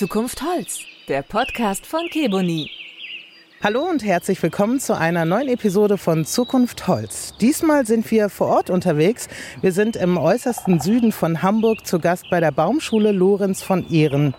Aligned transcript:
Zukunft 0.00 0.40
Holz, 0.40 0.78
der 1.08 1.20
Podcast 1.20 1.84
von 1.84 2.00
Keboni. 2.10 2.70
Hallo 3.62 3.82
und 3.82 4.02
herzlich 4.02 4.42
willkommen 4.42 4.80
zu 4.80 4.96
einer 4.96 5.26
neuen 5.26 5.48
Episode 5.48 5.98
von 5.98 6.24
Zukunft 6.24 6.88
Holz. 6.88 7.34
Diesmal 7.38 7.84
sind 7.84 8.10
wir 8.10 8.30
vor 8.30 8.46
Ort 8.46 8.70
unterwegs. 8.70 9.28
Wir 9.60 9.72
sind 9.72 9.96
im 9.96 10.16
äußersten 10.16 10.80
Süden 10.80 11.12
von 11.12 11.42
Hamburg 11.42 11.86
zu 11.86 11.98
Gast 11.98 12.30
bei 12.30 12.40
der 12.40 12.50
Baumschule 12.50 13.12
Lorenz 13.12 13.60
von 13.60 13.86
Ehren. 13.92 14.32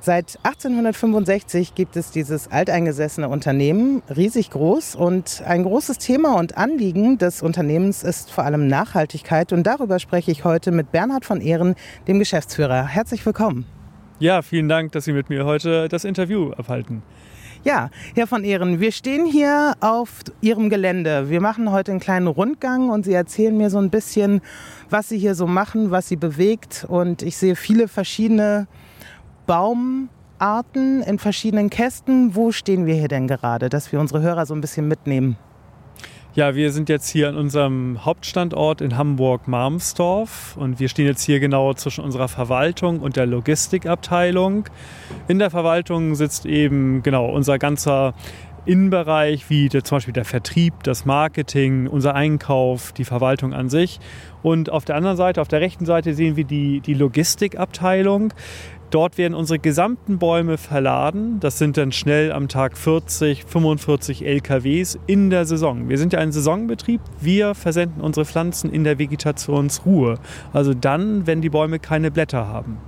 Seit 0.00 0.38
1865 0.44 1.74
gibt 1.74 1.94
es 1.98 2.10
dieses 2.10 2.50
alteingesessene 2.50 3.28
Unternehmen, 3.28 4.02
riesig 4.08 4.48
groß. 4.48 4.94
Und 4.94 5.42
ein 5.46 5.64
großes 5.64 5.98
Thema 5.98 6.38
und 6.38 6.56
Anliegen 6.56 7.18
des 7.18 7.42
Unternehmens 7.42 8.02
ist 8.02 8.30
vor 8.30 8.44
allem 8.44 8.68
Nachhaltigkeit. 8.68 9.52
Und 9.52 9.64
darüber 9.64 9.98
spreche 9.98 10.30
ich 10.30 10.44
heute 10.44 10.72
mit 10.72 10.92
Bernhard 10.92 11.26
von 11.26 11.42
Ehren, 11.42 11.74
dem 12.08 12.18
Geschäftsführer. 12.18 12.86
Herzlich 12.86 13.26
willkommen. 13.26 13.66
Ja, 14.18 14.40
vielen 14.40 14.66
Dank, 14.66 14.92
dass 14.92 15.04
Sie 15.04 15.12
mit 15.12 15.28
mir 15.28 15.44
heute 15.44 15.88
das 15.88 16.04
Interview 16.04 16.50
abhalten. 16.52 17.02
Ja, 17.64 17.90
Herr 18.14 18.26
von 18.26 18.44
Ehren, 18.44 18.80
wir 18.80 18.90
stehen 18.90 19.26
hier 19.26 19.74
auf 19.80 20.20
Ihrem 20.40 20.70
Gelände. 20.70 21.28
Wir 21.28 21.42
machen 21.42 21.70
heute 21.70 21.90
einen 21.90 22.00
kleinen 22.00 22.26
Rundgang 22.26 22.88
und 22.88 23.04
Sie 23.04 23.12
erzählen 23.12 23.54
mir 23.54 23.68
so 23.68 23.76
ein 23.76 23.90
bisschen, 23.90 24.40
was 24.88 25.10
Sie 25.10 25.18
hier 25.18 25.34
so 25.34 25.46
machen, 25.46 25.90
was 25.90 26.08
Sie 26.08 26.16
bewegt. 26.16 26.86
Und 26.88 27.20
ich 27.20 27.36
sehe 27.36 27.56
viele 27.56 27.88
verschiedene 27.88 28.68
Baumarten 29.46 31.02
in 31.02 31.18
verschiedenen 31.18 31.68
Kästen. 31.68 32.34
Wo 32.34 32.52
stehen 32.52 32.86
wir 32.86 32.94
hier 32.94 33.08
denn 33.08 33.28
gerade, 33.28 33.68
dass 33.68 33.92
wir 33.92 34.00
unsere 34.00 34.22
Hörer 34.22 34.46
so 34.46 34.54
ein 34.54 34.62
bisschen 34.62 34.88
mitnehmen? 34.88 35.36
Ja, 36.36 36.54
wir 36.54 36.70
sind 36.70 36.90
jetzt 36.90 37.08
hier 37.08 37.30
an 37.30 37.36
unserem 37.38 38.04
Hauptstandort 38.04 38.82
in 38.82 38.98
Hamburg-Marmsdorf 38.98 40.58
und 40.58 40.78
wir 40.78 40.90
stehen 40.90 41.06
jetzt 41.06 41.22
hier 41.22 41.40
genau 41.40 41.72
zwischen 41.72 42.04
unserer 42.04 42.28
Verwaltung 42.28 43.00
und 43.00 43.16
der 43.16 43.24
Logistikabteilung. 43.24 44.68
In 45.28 45.38
der 45.38 45.48
Verwaltung 45.48 46.14
sitzt 46.14 46.44
eben 46.44 47.02
genau 47.02 47.30
unser 47.30 47.58
ganzer 47.58 48.12
Innenbereich, 48.66 49.48
wie 49.48 49.70
der, 49.70 49.82
zum 49.82 49.96
Beispiel 49.96 50.12
der 50.12 50.26
Vertrieb, 50.26 50.82
das 50.82 51.06
Marketing, 51.06 51.86
unser 51.86 52.14
Einkauf, 52.14 52.92
die 52.92 53.04
Verwaltung 53.04 53.54
an 53.54 53.70
sich. 53.70 53.98
Und 54.42 54.70
auf 54.70 54.84
der 54.84 54.96
anderen 54.96 55.16
Seite, 55.16 55.40
auf 55.40 55.48
der 55.48 55.62
rechten 55.62 55.86
Seite 55.86 56.12
sehen 56.12 56.36
wir 56.36 56.44
die, 56.44 56.80
die 56.80 56.94
Logistikabteilung. 56.94 58.34
Dort 58.90 59.18
werden 59.18 59.34
unsere 59.34 59.58
gesamten 59.58 60.18
Bäume 60.18 60.58
verladen. 60.58 61.40
Das 61.40 61.58
sind 61.58 61.76
dann 61.76 61.90
schnell 61.90 62.32
am 62.32 62.48
Tag 62.48 62.76
40, 62.76 63.44
45 63.44 64.24
LKWs 64.24 64.98
in 65.06 65.30
der 65.30 65.44
Saison. 65.44 65.88
Wir 65.88 65.98
sind 65.98 66.12
ja 66.12 66.20
ein 66.20 66.30
Saisonbetrieb. 66.30 67.00
Wir 67.20 67.54
versenden 67.54 68.00
unsere 68.00 68.24
Pflanzen 68.24 68.70
in 68.70 68.84
der 68.84 68.98
Vegetationsruhe. 68.98 70.18
Also 70.52 70.72
dann, 70.72 71.26
wenn 71.26 71.40
die 71.40 71.50
Bäume 71.50 71.78
keine 71.78 72.10
Blätter 72.10 72.46
haben. 72.46 72.78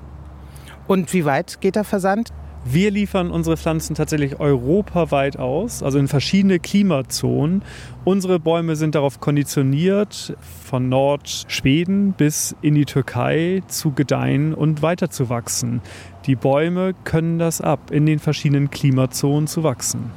Und 0.87 1.13
wie 1.13 1.25
weit 1.25 1.61
geht 1.61 1.77
der 1.77 1.85
Versand? 1.85 2.33
Wir 2.71 2.91
liefern 2.91 3.31
unsere 3.31 3.57
Pflanzen 3.57 3.95
tatsächlich 3.95 4.41
europaweit 4.41 5.39
aus, 5.39 5.83
also 5.83 5.99
in 5.99 6.07
verschiedene 6.07 6.59
Klimazonen. 6.59 7.63
Unsere 8.05 8.39
Bäume 8.39 8.77
sind 8.77 8.95
darauf 8.95 9.21
konditioniert, 9.21 10.37
von 10.67 10.91
Nordschweden 10.91 12.13
bis 12.13 12.55
in 12.61 12.75
die 12.75 12.85
Türkei 12.85 13.63
zu 13.69 13.93
gedeihen 13.93 14.53
und 14.53 14.83
weiterzuwachsen. 14.83 15.81
Die 16.27 16.37
Bäume 16.37 16.93
können 17.05 17.39
das 17.39 17.63
ab, 17.63 17.91
in 17.91 18.05
den 18.05 18.19
verschiedenen 18.19 18.69
Klimazonen 18.69 19.47
zu 19.47 19.63
wachsen. 19.63 20.11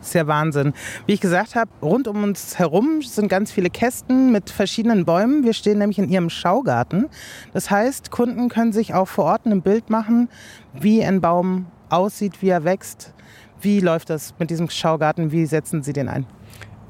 Das 0.00 0.08
ist 0.08 0.14
ja 0.14 0.26
Wahnsinn. 0.26 0.72
Wie 1.06 1.12
ich 1.12 1.20
gesagt 1.20 1.54
habe, 1.54 1.70
rund 1.82 2.08
um 2.08 2.24
uns 2.24 2.58
herum 2.58 3.02
sind 3.02 3.28
ganz 3.28 3.52
viele 3.52 3.68
Kästen 3.68 4.32
mit 4.32 4.48
verschiedenen 4.48 5.04
Bäumen. 5.04 5.44
Wir 5.44 5.52
stehen 5.52 5.78
nämlich 5.78 5.98
in 5.98 6.08
ihrem 6.08 6.30
Schaugarten. 6.30 7.08
Das 7.52 7.70
heißt, 7.70 8.10
Kunden 8.10 8.48
können 8.48 8.72
sich 8.72 8.94
auch 8.94 9.08
vor 9.08 9.26
Ort 9.26 9.44
ein 9.44 9.60
Bild 9.60 9.90
machen, 9.90 10.30
wie 10.72 11.04
ein 11.04 11.20
Baum 11.20 11.66
aussieht, 11.90 12.40
wie 12.40 12.48
er 12.48 12.64
wächst. 12.64 13.12
Wie 13.60 13.80
läuft 13.80 14.08
das 14.08 14.34
mit 14.38 14.48
diesem 14.48 14.70
Schaugarten? 14.70 15.32
Wie 15.32 15.44
setzen 15.44 15.82
Sie 15.82 15.92
den 15.92 16.08
ein? 16.08 16.24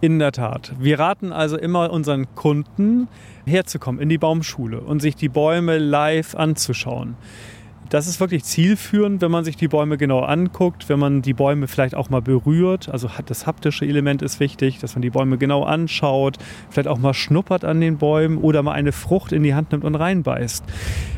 In 0.01 0.21
der 0.21 0.31
Tat. 0.31 0.73
Wir 0.79 1.01
raten 1.01 1.33
also 1.33 1.59
immer 1.59 1.91
unseren 1.91 2.33
Kunden, 2.37 3.09
herzukommen 3.45 4.01
in 4.01 4.09
die 4.09 4.19
Baumschule 4.19 4.81
und 4.81 5.03
sich 5.03 5.17
die 5.17 5.29
Bäume 5.29 5.79
live 5.79 6.37
anzuschauen. 6.37 7.17
Das 7.89 8.07
ist 8.07 8.21
wirklich 8.21 8.45
zielführend, 8.45 9.21
wenn 9.21 9.33
man 9.33 9.43
sich 9.43 9.57
die 9.57 9.67
Bäume 9.67 9.99
genau 9.99 10.21
anguckt, 10.21 10.89
wenn 10.89 11.01
man 11.01 11.23
die 11.23 11.35
Bäume 11.35 11.67
vielleicht 11.67 11.97
auch 11.97 12.09
mal 12.09 12.23
berührt. 12.23 12.89
Also 12.89 13.11
das 13.27 13.49
haptische 13.49 13.85
Element 13.85 14.23
ist 14.23 14.39
wichtig, 14.39 14.79
dass 14.79 14.95
man 14.95 15.03
die 15.03 15.11
Bäume 15.11 15.39
genau 15.39 15.65
anschaut, 15.65 16.39
vielleicht 16.69 16.87
auch 16.87 16.99
mal 16.99 17.15
schnuppert 17.15 17.65
an 17.65 17.81
den 17.81 17.99
Bäumen 17.99 18.39
oder 18.39 18.63
mal 18.63 18.75
eine 18.75 18.93
Frucht 18.93 19.33
in 19.33 19.43
die 19.43 19.55
Hand 19.55 19.73
nimmt 19.73 19.83
und 19.85 19.97
reinbeißt. 19.97 20.63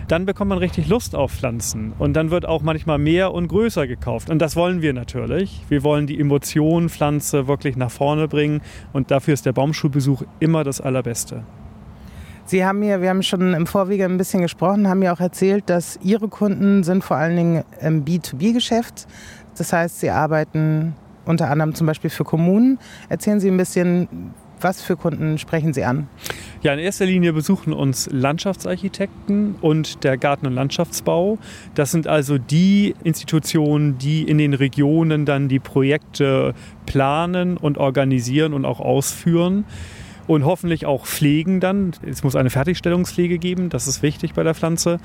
Dann 0.09 0.25
bekommt 0.25 0.49
man 0.49 0.59
richtig 0.59 0.89
Lust 0.89 1.15
auf 1.15 1.33
Pflanzen 1.33 1.93
und 1.99 2.15
dann 2.15 2.31
wird 2.31 2.47
auch 2.47 2.63
manchmal 2.63 2.99
mehr 2.99 3.35
und 3.35 3.49
größer 3.49 3.87
gekauft. 3.87 4.31
Und 4.31 4.39
das 4.39 4.57
wollen 4.57 4.81
wir 4.81 4.95
natürlich. 4.95 5.61
Wir 5.69 5.85
wollen 5.85 6.07
die 6.07 6.19
Emotion 6.19 6.89
Pflanze 6.89 7.49
wirklich 7.49 7.77
nach 7.77 7.91
vorne 7.91 8.29
bringen 8.29 8.63
und 8.95 9.11
dafür 9.11 9.35
ist 9.35 9.45
der 9.45 9.53
Baumschulbesuch 9.53 10.23
immer 10.41 10.65
das 10.65 10.81
Allerbeste. 10.81 11.45
Sie 12.53 12.67
haben 12.67 12.81
mir, 12.81 13.01
wir 13.01 13.09
haben 13.09 13.23
schon 13.23 13.55
im 13.55 13.67
Vorwege 13.67 14.05
ein 14.05 14.19
bisschen 14.19 14.43
gesprochen, 14.43 14.87
haben 14.87 14.99
mir 14.99 15.15
auch 15.15 15.21
erzählt, 15.21 15.71
dass 15.71 15.99
Ihre 16.03 16.29
Kunden 16.29 16.83
sind 16.83 17.03
vor 17.03 17.17
allen 17.17 17.35
Dingen 17.35 17.65
im 17.81 18.05
B2B-Geschäft. 18.05 19.07
Das 19.57 19.73
heißt, 19.73 20.01
Sie 20.01 20.11
arbeiten 20.11 20.95
unter 21.25 21.49
anderem 21.49 21.75
zum 21.75 21.87
Beispiel 21.87 22.11
für 22.11 22.25
Kommunen. 22.25 22.79
Erzählen 23.09 23.41
Sie 23.41 23.49
ein 23.49 23.57
bisschen, 23.57 24.35
was 24.61 24.83
für 24.83 24.99
Kunden 24.99 25.39
sprechen 25.39 25.73
Sie 25.73 25.83
an? 25.83 26.09
Ja, 26.61 26.75
in 26.75 26.79
erster 26.79 27.07
Linie 27.07 27.33
besuchen 27.33 27.73
uns 27.73 28.11
Landschaftsarchitekten 28.13 29.55
und 29.63 30.05
der 30.05 30.19
Garten- 30.19 30.47
und 30.47 30.53
Landschaftsbau. 30.53 31.39
Das 31.75 31.91
sind 31.91 32.07
also 32.07 32.37
die 32.37 32.95
Institutionen, 33.03 33.97
die 33.97 34.25
in 34.25 34.37
den 34.37 34.53
Regionen 34.53 35.25
dann 35.25 35.49
die 35.49 35.59
Projekte 35.59 36.53
planen 36.85 37.57
und 37.57 37.79
organisieren 37.79 38.53
und 38.53 38.67
auch 38.67 38.81
ausführen 38.81 39.65
und 40.27 40.45
hoffentlich 40.45 40.87
auch 40.87 41.07
pflegen 41.07 41.61
dann. 41.61 41.93
Es 42.07 42.23
muss 42.23 42.37
eine 42.37 42.51
Fertigstellungspflege 42.51 43.39
geben, 43.39 43.69
das 43.69 43.87
ist 43.87 44.03
wichtig 44.03 44.35
bei 44.35 44.43
der 44.43 44.55
Pflanze. 44.55 44.99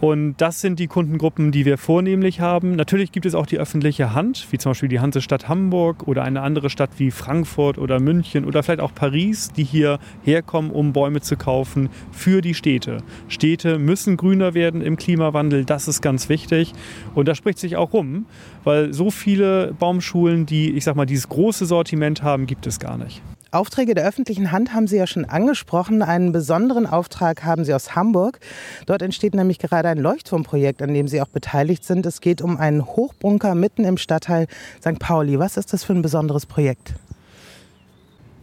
Und 0.00 0.34
das 0.36 0.60
sind 0.60 0.80
die 0.80 0.86
Kundengruppen, 0.86 1.50
die 1.50 1.64
wir 1.64 1.78
vornehmlich 1.78 2.40
haben. 2.40 2.76
Natürlich 2.76 3.10
gibt 3.10 3.24
es 3.24 3.34
auch 3.34 3.46
die 3.46 3.58
öffentliche 3.58 4.12
Hand, 4.12 4.48
wie 4.50 4.58
zum 4.58 4.72
Beispiel 4.72 4.90
die 4.90 5.00
Hansestadt 5.00 5.48
Hamburg 5.48 6.06
oder 6.06 6.24
eine 6.24 6.42
andere 6.42 6.68
Stadt 6.68 6.90
wie 6.98 7.10
Frankfurt 7.10 7.78
oder 7.78 8.00
München 8.00 8.44
oder 8.44 8.62
vielleicht 8.62 8.80
auch 8.80 8.94
Paris, 8.94 9.52
die 9.52 9.64
hier 9.64 9.98
herkommen, 10.22 10.70
um 10.72 10.92
Bäume 10.92 11.22
zu 11.22 11.36
kaufen 11.36 11.88
für 12.12 12.42
die 12.42 12.52
Städte. 12.52 12.98
Städte 13.28 13.78
müssen 13.78 14.18
grüner 14.18 14.52
werden 14.52 14.82
im 14.82 14.96
Klimawandel, 14.96 15.64
das 15.64 15.88
ist 15.88 16.02
ganz 16.02 16.28
wichtig. 16.28 16.74
Und 17.14 17.26
da 17.26 17.34
spricht 17.34 17.58
sich 17.58 17.76
auch 17.76 17.94
rum, 17.94 18.26
weil 18.64 18.92
so 18.92 19.10
viele 19.10 19.72
Baumschulen, 19.78 20.44
die, 20.44 20.72
ich 20.72 20.84
sag 20.84 20.96
mal, 20.96 21.06
dieses 21.06 21.30
große 21.30 21.64
Sortiment 21.64 22.22
haben, 22.22 22.46
gibt 22.46 22.66
es 22.66 22.78
gar 22.78 22.98
nicht. 22.98 23.22
Aufträge 23.54 23.94
der 23.94 24.06
öffentlichen 24.06 24.52
Hand 24.52 24.74
haben 24.74 24.86
Sie 24.86 24.96
ja 24.96 25.06
schon 25.06 25.24
angesprochen. 25.24 26.02
Einen 26.02 26.32
besonderen 26.32 26.86
Auftrag 26.86 27.44
haben 27.44 27.64
Sie 27.64 27.72
aus 27.72 27.94
Hamburg. 27.94 28.40
Dort 28.86 29.02
entsteht 29.02 29.34
nämlich 29.34 29.58
gerade 29.58 29.88
ein 29.88 29.98
Leuchtturmprojekt, 29.98 30.82
an 30.82 30.92
dem 30.92 31.08
Sie 31.08 31.22
auch 31.22 31.28
beteiligt 31.28 31.84
sind. 31.84 32.04
Es 32.06 32.20
geht 32.20 32.42
um 32.42 32.56
einen 32.58 32.84
Hochbunker 32.84 33.54
mitten 33.54 33.84
im 33.84 33.96
Stadtteil 33.96 34.48
St. 34.80 34.98
Pauli. 34.98 35.38
Was 35.38 35.56
ist 35.56 35.72
das 35.72 35.84
für 35.84 35.92
ein 35.92 36.02
besonderes 36.02 36.46
Projekt? 36.46 36.94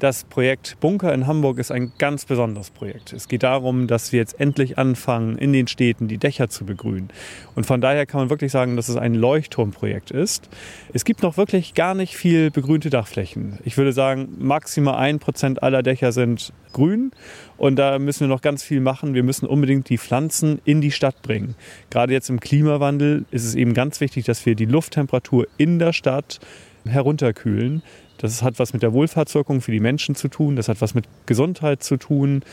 Das 0.01 0.23
Projekt 0.23 0.77
Bunker 0.79 1.13
in 1.13 1.27
Hamburg 1.27 1.59
ist 1.59 1.71
ein 1.71 1.91
ganz 1.99 2.25
besonderes 2.25 2.71
Projekt. 2.71 3.13
Es 3.13 3.27
geht 3.27 3.43
darum, 3.43 3.85
dass 3.85 4.11
wir 4.11 4.19
jetzt 4.19 4.39
endlich 4.39 4.79
anfangen, 4.79 5.37
in 5.37 5.53
den 5.53 5.67
Städten 5.67 6.07
die 6.07 6.17
Dächer 6.17 6.49
zu 6.49 6.65
begrünen. 6.65 7.09
Und 7.53 7.67
von 7.67 7.81
daher 7.81 8.07
kann 8.07 8.19
man 8.19 8.31
wirklich 8.31 8.51
sagen, 8.51 8.75
dass 8.75 8.89
es 8.89 8.95
ein 8.95 9.13
Leuchtturmprojekt 9.13 10.09
ist. 10.09 10.49
Es 10.91 11.05
gibt 11.05 11.21
noch 11.21 11.37
wirklich 11.37 11.75
gar 11.75 11.93
nicht 11.93 12.15
viel 12.15 12.49
begrünte 12.49 12.89
Dachflächen. 12.89 13.59
Ich 13.63 13.77
würde 13.77 13.93
sagen, 13.93 14.29
maximal 14.39 14.95
ein 14.95 15.19
Prozent 15.19 15.61
aller 15.61 15.83
Dächer 15.83 16.11
sind 16.11 16.51
grün. 16.73 17.11
Und 17.57 17.75
da 17.75 17.99
müssen 17.99 18.21
wir 18.21 18.27
noch 18.27 18.41
ganz 18.41 18.63
viel 18.63 18.79
machen. 18.79 19.13
Wir 19.13 19.21
müssen 19.21 19.45
unbedingt 19.45 19.87
die 19.87 19.99
Pflanzen 19.99 20.61
in 20.65 20.81
die 20.81 20.89
Stadt 20.89 21.21
bringen. 21.21 21.53
Gerade 21.91 22.11
jetzt 22.11 22.31
im 22.31 22.39
Klimawandel 22.39 23.25
ist 23.29 23.45
es 23.45 23.53
eben 23.53 23.75
ganz 23.75 24.01
wichtig, 24.01 24.25
dass 24.25 24.47
wir 24.47 24.55
die 24.55 24.65
Lufttemperatur 24.65 25.45
in 25.57 25.77
der 25.77 25.93
Stadt 25.93 26.39
herunterkühlen. 26.85 27.83
Das 28.21 28.43
hat 28.43 28.59
was 28.59 28.73
mit 28.73 28.83
der 28.83 28.93
Wohlfahrtswirkung 28.93 29.61
für 29.61 29.71
die 29.71 29.79
Menschen 29.79 30.15
zu 30.15 30.27
tun, 30.27 30.55
das 30.55 30.67
hat 30.67 30.79
was 30.79 30.93
mit 30.93 31.05
Gesundheit 31.25 31.83
zu 31.83 31.97
tun, 31.97 32.43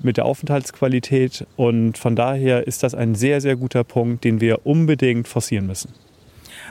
mit 0.00 0.18
der 0.18 0.26
Aufenthaltsqualität. 0.26 1.46
Und 1.56 1.96
von 1.96 2.16
daher 2.16 2.66
ist 2.66 2.82
das 2.82 2.94
ein 2.94 3.14
sehr, 3.14 3.40
sehr 3.40 3.56
guter 3.56 3.82
Punkt, 3.82 4.24
den 4.24 4.40
wir 4.40 4.66
unbedingt 4.66 5.26
forcieren 5.26 5.66
müssen. 5.66 5.92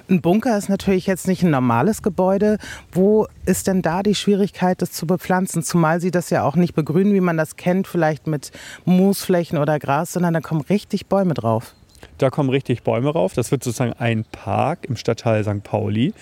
Ein 0.08 0.22
Bunker 0.22 0.56
ist 0.56 0.70
natürlich 0.70 1.08
jetzt 1.08 1.28
nicht 1.28 1.42
ein 1.42 1.50
normales 1.50 2.04
Gebäude. 2.04 2.60
Wo 2.92 3.28
ist 3.48 3.66
denn 3.66 3.82
da 3.82 4.04
die 4.04 4.14
Schwierigkeit, 4.14 4.80
das 4.82 4.92
zu 4.92 5.08
bepflanzen? 5.08 5.64
Zumal 5.64 6.00
Sie 6.00 6.12
das 6.12 6.30
ja 6.30 6.44
auch 6.44 6.56
nicht 6.56 6.76
begrünen, 6.76 7.14
wie 7.16 7.22
man 7.22 7.38
das 7.38 7.56
kennt, 7.56 7.88
vielleicht 7.88 8.28
mit 8.28 8.52
Moosflächen 8.86 9.58
oder 9.58 9.80
Gras, 9.80 10.14
sondern 10.14 10.36
da 10.36 10.42
kommen 10.42 10.62
richtig 10.62 11.08
Bäume 11.08 11.34
drauf. 11.34 11.74
Da 12.18 12.30
kommen 12.30 12.50
richtig 12.50 12.84
Bäume 12.84 13.10
rauf. 13.10 13.34
Das 13.34 13.52
wird 13.52 13.64
sozusagen 13.64 13.94
ein 13.94 14.26
Park 14.32 14.86
im 14.88 14.96
Stadtteil 14.96 15.44
St. 15.44 15.64
Pauli 15.64 16.14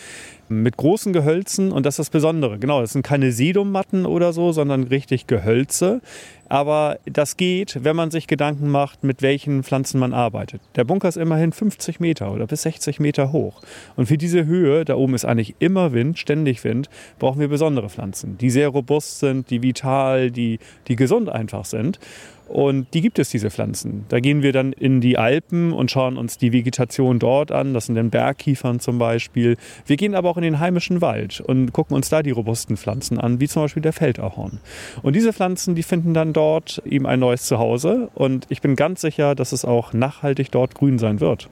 mit 0.50 0.78
großen 0.78 1.14
Gehölzen 1.14 1.72
und 1.72 1.86
das 1.86 1.96
ist 1.96 2.00
das 2.00 2.10
Besondere. 2.10 2.60
Genau, 2.60 2.82
das 2.82 2.94
sind 2.94 3.04
keine 3.04 3.32
Sedummatten 3.32 4.06
oder 4.06 4.34
so, 4.34 4.52
sondern 4.52 4.84
richtig 4.84 5.28
Gehölze. 5.28 6.02
Aber 6.50 7.00
das 7.06 7.38
geht, 7.38 7.84
wenn 7.84 7.96
man 7.96 8.12
sich 8.12 8.28
Gedanken 8.28 8.70
macht, 8.70 9.04
mit 9.04 9.22
welchen 9.22 9.64
Pflanzen 9.64 10.00
man 10.00 10.14
arbeitet. 10.14 10.62
Der 10.76 10.84
Bunker 10.84 11.08
ist 11.08 11.18
immerhin 11.18 11.52
50 11.52 12.00
Meter 12.00 12.32
oder 12.32 12.46
bis 12.46 12.64
60 12.64 13.00
Meter 13.00 13.32
hoch. 13.32 13.62
Und 13.96 14.06
für 14.06 14.18
diese 14.18 14.46
Höhe, 14.46 14.86
da 14.86 14.96
oben 14.96 15.16
ist 15.16 15.26
eigentlich 15.26 15.56
immer 15.60 15.94
Wind, 15.94 16.20
ständig 16.20 16.64
Wind, 16.64 16.90
brauchen 17.18 17.40
wir 17.40 17.48
besondere 17.48 17.90
Pflanzen, 17.90 18.38
die 18.38 18.52
sehr 18.52 18.68
robust 18.68 19.20
sind, 19.20 19.50
die 19.50 19.64
vital, 19.64 20.30
die, 20.30 20.60
die 20.88 20.96
gesund 20.96 21.30
einfach 21.30 21.66
sind. 21.66 22.00
Und 22.48 22.94
die 22.94 23.02
gibt 23.02 23.20
es, 23.20 23.30
diese 23.30 23.50
Pflanzen. 23.50 24.06
Da 24.10 24.20
gehen 24.20 24.42
wir 24.44 24.52
dann 24.52 24.74
in 24.74 25.02
die 25.02 25.18
Alpen 25.18 25.74
und 25.74 25.90
schauen 25.90 26.18
uns 26.18 26.38
die 26.38 26.52
Vegetation 26.52 27.20
dort 27.20 27.52
an. 27.52 27.74
Das 27.74 27.88
sind 27.88 27.96
dann 27.96 28.10
Bergkiefern 28.10 28.80
zum 28.80 29.00
Beispiel. 29.00 29.58
Wir 29.86 29.98
gehen 29.98 30.14
aber 30.14 30.30
auch 30.30 30.38
in 30.38 30.44
den 30.44 30.60
heimischen 30.60 31.02
Wald 31.02 31.42
und 31.42 31.74
gucken 31.74 31.96
uns 31.96 32.10
da 32.10 32.22
die 32.22 32.32
robusten 32.32 32.78
Pflanzen 32.78 33.20
an, 33.20 33.40
wie 33.40 33.48
zum 33.48 33.64
Beispiel 33.64 33.82
der 33.82 33.94
Feldahorn. 33.94 34.60
Und 35.02 35.16
diese 35.16 35.34
Pflanzen, 35.34 35.76
die 35.76 35.84
finden 35.84 36.14
dann 36.14 36.34
dort 36.34 36.82
eben 36.86 37.08
ein 37.08 37.20
neues 37.20 37.44
Zuhause. 37.44 38.10
Und 38.14 38.46
ich 38.50 38.62
bin 38.62 38.76
ganz 38.76 39.02
sicher, 39.02 39.36
dass 39.36 39.52
es 39.52 39.66
auch 39.66 39.94
nachhaltig 39.94 40.52
dort 40.52 40.76
grün 40.76 41.00
sein 41.00 41.20
wird. 41.20 41.50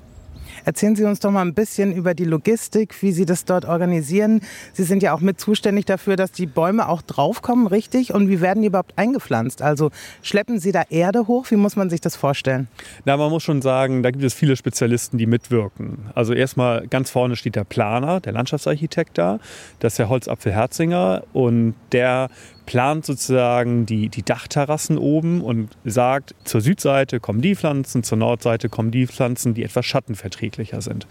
Erzählen 0.65 0.95
Sie 0.95 1.03
uns 1.03 1.19
doch 1.19 1.31
mal 1.31 1.41
ein 1.41 1.53
bisschen 1.53 1.91
über 1.91 2.13
die 2.13 2.25
Logistik, 2.25 3.01
wie 3.01 3.11
Sie 3.11 3.25
das 3.25 3.45
dort 3.45 3.65
organisieren. 3.65 4.41
Sie 4.73 4.83
sind 4.83 5.03
ja 5.03 5.13
auch 5.13 5.21
mit 5.21 5.39
zuständig 5.39 5.85
dafür, 5.85 6.15
dass 6.15 6.31
die 6.31 6.45
Bäume 6.45 6.87
auch 6.89 7.01
draufkommen, 7.01 7.67
richtig? 7.67 8.13
Und 8.13 8.29
wie 8.29 8.41
werden 8.41 8.61
die 8.61 8.67
überhaupt 8.67 8.97
eingepflanzt? 8.97 9.61
Also 9.61 9.91
schleppen 10.21 10.59
Sie 10.59 10.71
da 10.71 10.83
Erde 10.89 11.27
hoch? 11.27 11.45
Wie 11.49 11.55
muss 11.55 11.75
man 11.75 11.89
sich 11.89 12.01
das 12.01 12.15
vorstellen? 12.15 12.67
Na, 13.05 13.17
man 13.17 13.29
muss 13.29 13.43
schon 13.43 13.61
sagen, 13.61 14.03
da 14.03 14.11
gibt 14.11 14.23
es 14.23 14.33
viele 14.33 14.55
Spezialisten, 14.55 15.17
die 15.17 15.25
mitwirken. 15.25 16.09
Also 16.15 16.33
erstmal 16.33 16.87
ganz 16.87 17.09
vorne 17.09 17.35
steht 17.35 17.55
der 17.55 17.63
Planer, 17.63 18.19
der 18.19 18.33
Landschaftsarchitekt 18.33 19.17
da. 19.17 19.39
Das 19.79 19.93
ist 19.93 19.99
der 19.99 20.09
Holzapfel 20.09 20.51
Herzinger 20.51 21.23
und 21.33 21.75
der 21.91 22.29
plant 22.71 23.05
sozusagen 23.05 23.85
die, 23.85 24.07
die 24.07 24.23
Dachterrassen 24.23 24.97
oben 24.97 25.41
und 25.41 25.67
sagt, 25.83 26.33
zur 26.45 26.61
Südseite 26.61 27.19
kommen 27.19 27.41
die 27.41 27.53
Pflanzen, 27.53 28.01
zur 28.01 28.17
Nordseite 28.17 28.69
kommen 28.69 28.91
die 28.91 29.07
Pflanzen, 29.07 29.53
die 29.53 29.63
etwas 29.65 29.85
schattenverträglicher 29.85 30.81
sind. 30.81 31.05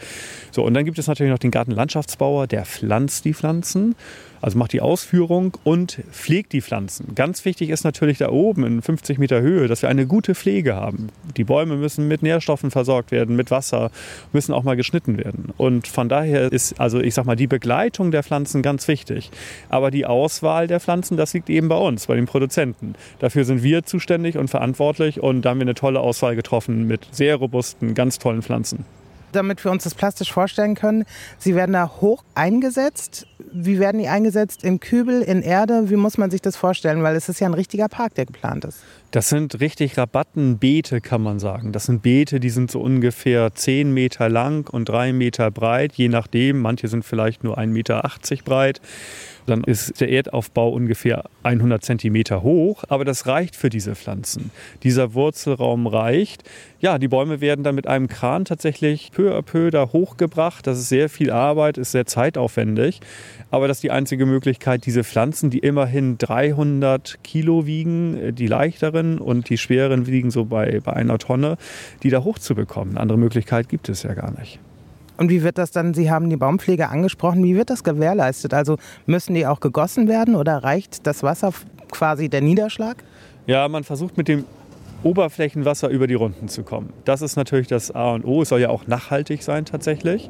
So, 0.53 0.65
und 0.65 0.73
dann 0.73 0.87
gibt 0.87 0.99
es 0.99 1.07
natürlich 1.07 1.31
noch 1.31 1.39
den 1.39 1.51
Gartenlandschaftsbauer, 1.51 2.47
der 2.47 2.65
pflanzt 2.65 3.27
die 3.27 3.35
Pflanzen 3.35 3.95
also 4.41 4.59
macht 4.59 4.73
die 4.73 4.81
Ausführung 4.81 5.57
und 5.65 6.03
pflegt 6.11 6.53
die 6.53 6.61
Pflanzen. 6.61 7.15
Ganz 7.15 7.45
wichtig 7.45 7.71
ist 7.71 7.85
natürlich 7.85 8.19
da 8.19 8.31
oben 8.31 8.65
in 8.65 8.83
50 8.83 9.19
Meter 9.19 9.41
Höhe, 9.41 9.69
dass 9.69 9.83
wir 9.83 9.89
eine 9.89 10.07
gute 10.07 10.35
Pflege 10.35 10.77
haben. 10.77 11.09
Die 11.37 11.45
Bäume 11.45 11.77
müssen 11.77 12.09
mit 12.09 12.23
Nährstoffen 12.23 12.71
versorgt 12.71 13.11
werden, 13.11 13.37
mit 13.37 13.51
Wasser, 13.51 13.91
müssen 14.33 14.53
auch 14.53 14.63
mal 14.63 14.77
geschnitten 14.77 15.19
werden. 15.19 15.53
Und 15.57 15.89
von 15.89 16.09
daher 16.09 16.53
ist 16.53 16.81
also 16.81 17.01
ich 17.01 17.15
sag 17.15 17.27
mal 17.27 17.37
die 17.37 17.47
Begleitung 17.47 18.11
der 18.11 18.23
Pflanzen 18.23 18.63
ganz 18.63 18.89
wichtig. 18.89 19.31
Aber 19.69 19.91
die 19.91 20.07
Auswahl 20.07 20.67
der 20.67 20.81
Pflanzen, 20.81 21.17
das 21.17 21.35
liegt 21.35 21.51
eben 21.51 21.69
bei 21.69 21.77
uns, 21.77 22.07
bei 22.07 22.17
den 22.17 22.27
Produzenten. 22.27 22.95
Dafür 23.19 23.45
sind 23.45 23.63
wir 23.63 23.85
zuständig 23.85 24.37
und 24.39 24.49
verantwortlich 24.49 25.21
und 25.21 25.43
da 25.43 25.51
haben 25.51 25.59
wir 25.59 25.65
eine 25.65 25.75
tolle 25.75 26.01
Auswahl 26.01 26.37
getroffen 26.37 26.87
mit 26.87 27.07
sehr 27.11 27.37
robusten, 27.37 27.95
ganz 27.95 28.19
tollen 28.19 28.43
Pflanzen 28.43 28.85
damit 29.33 29.65
wir 29.65 29.71
uns 29.71 29.85
das 29.85 29.95
plastisch 29.95 30.33
vorstellen 30.33 30.75
können. 30.75 31.05
Sie 31.39 31.55
werden 31.55 31.73
da 31.73 31.91
hoch 32.01 32.25
eingesetzt. 32.35 33.27
Wie 33.53 33.79
werden 33.79 33.99
die 33.99 34.09
eingesetzt? 34.09 34.65
In 34.65 34.81
Kübel, 34.81 35.23
in 35.23 35.43
Erde? 35.43 35.91
Wie 35.91 35.97
muss 35.97 36.19
man 36.19 36.31
sich 36.31 36.41
das 36.43 36.57
vorstellen? 36.57 37.03
Weil 37.03 37.17
es 37.17 37.29
ist 37.29 37.41
ja 37.41 37.49
ein 37.49 37.55
richtiger 37.55 37.89
Park, 37.89 38.15
der 38.15 38.27
geplant 38.27 38.65
ist. 38.65 38.81
Das 39.13 39.29
sind 39.29 39.59
richtig 39.61 39.99
Rabattenbeete, 39.99 41.01
kann 41.01 41.21
man 41.21 41.41
sagen. 41.41 41.73
Das 41.73 41.87
sind 41.87 42.01
Beete, 42.01 42.39
die 42.39 42.51
sind 42.51 42.71
so 42.71 42.81
ungefähr 42.81 43.53
10 43.53 43.93
Meter 43.93 44.29
lang 44.29 44.71
und 44.71 44.89
3 44.89 45.13
Meter 45.13 45.51
breit, 45.51 45.95
je 45.95 46.09
nachdem. 46.09 46.61
Manche 46.61 46.87
sind 46.87 47.05
vielleicht 47.05 47.43
nur 47.43 47.59
1,80 47.59 47.67
Meter 47.67 48.03
breit. 48.45 48.81
Dann 49.47 49.65
ist 49.65 50.01
der 50.01 50.11
Erdaufbau 50.11 50.71
ungefähr 50.71 51.25
100 51.43 51.83
Zentimeter 51.83 52.43
hoch, 52.43 52.85
aber 52.89 53.05
das 53.05 53.27
reicht 53.27 53.57
für 53.57 53.69
diese 53.69 53.97
Pflanzen. 53.97 54.53
Dieser 54.85 55.15
Wurzelraum 55.15 55.89
reicht. 55.89 56.45
Ja, 56.79 56.99
die 56.99 57.09
Bäume 57.09 57.41
werden 57.41 57.65
dann 57.65 57.75
mit 57.75 57.89
einem 57.89 58.07
Kran 58.07 58.45
tatsächlich 58.45 59.11
peu 59.13 59.37
à 59.37 59.43
peu 59.43 59.71
da 59.71 59.93
hochgebracht. 59.93 60.67
Das 60.67 60.79
ist 60.79 60.89
sehr 60.89 61.09
viel 61.09 61.33
Arbeit, 61.33 61.79
ist 61.79 61.91
sehr 61.91 62.07
zeitaufwendig. 62.07 63.01
Aber 63.51 63.67
das 63.67 63.79
ist 63.79 63.83
die 63.83 63.91
einzige 63.91 64.25
Möglichkeit, 64.25 64.87
diese 64.87 65.03
Pflanzen, 65.03 65.51
die 65.51 65.59
immerhin 65.59 66.17
300 66.19 67.19
Kilo 67.25 67.67
wiegen, 67.67 68.35
die 68.35 68.47
leichteren 68.47 69.00
und 69.19 69.49
die 69.49 69.59
schwereren 69.59 70.07
wiegen 70.07 70.31
so 70.31 70.45
bei, 70.45 70.81
bei 70.83 70.93
einer 70.93 71.19
Tonne, 71.19 71.57
die 72.03 72.11
da 72.11 72.25
hochzubekommen. 72.25 72.95
Eine 72.95 73.01
andere 73.01 73.19
Möglichkeit 73.19 73.69
gibt 73.69 73.89
es 73.89 74.03
ja 74.03 74.15
gar 74.15 74.31
nicht. 74.39 74.59
Und 75.17 75.29
wie 75.29 75.43
wird 75.43 75.59
das 75.59 75.71
dann, 75.71 75.93
Sie 75.93 76.11
haben 76.11 76.31
die 76.31 76.37
Baumpflege 76.37 76.89
angesprochen, 76.89 77.45
wie 77.45 77.55
wird 77.55 77.69
das 77.69 77.85
gewährleistet? 77.85 78.55
Also 78.55 78.79
müssen 79.05 79.35
die 79.35 79.47
auch 79.47 79.61
gegossen 79.61 80.09
werden 80.09 80.35
oder 80.35 80.65
reicht 80.65 81.07
das 81.07 81.23
Wasser 81.23 81.53
quasi 81.91 82.31
der 82.31 82.41
Niederschlag? 82.41 82.97
Ja, 83.47 83.69
man 83.69 83.85
versucht 83.85 84.17
mit 84.17 84.29
dem 84.29 84.45
Oberflächenwasser 85.03 85.89
über 85.89 86.07
die 86.07 86.15
Runden 86.15 86.49
zu 86.49 86.63
kommen. 86.63 86.93
Das 87.05 87.23
ist 87.23 87.37
natürlich 87.37 87.67
das 87.67 87.91
A 87.91 88.13
und 88.13 88.25
O. 88.25 88.43
Es 88.43 88.51
soll 88.51 88.61
ja 88.61 88.69
auch 88.71 88.87
nachhaltig 88.87 89.43
sein 89.43 89.65
tatsächlich. 89.65 90.29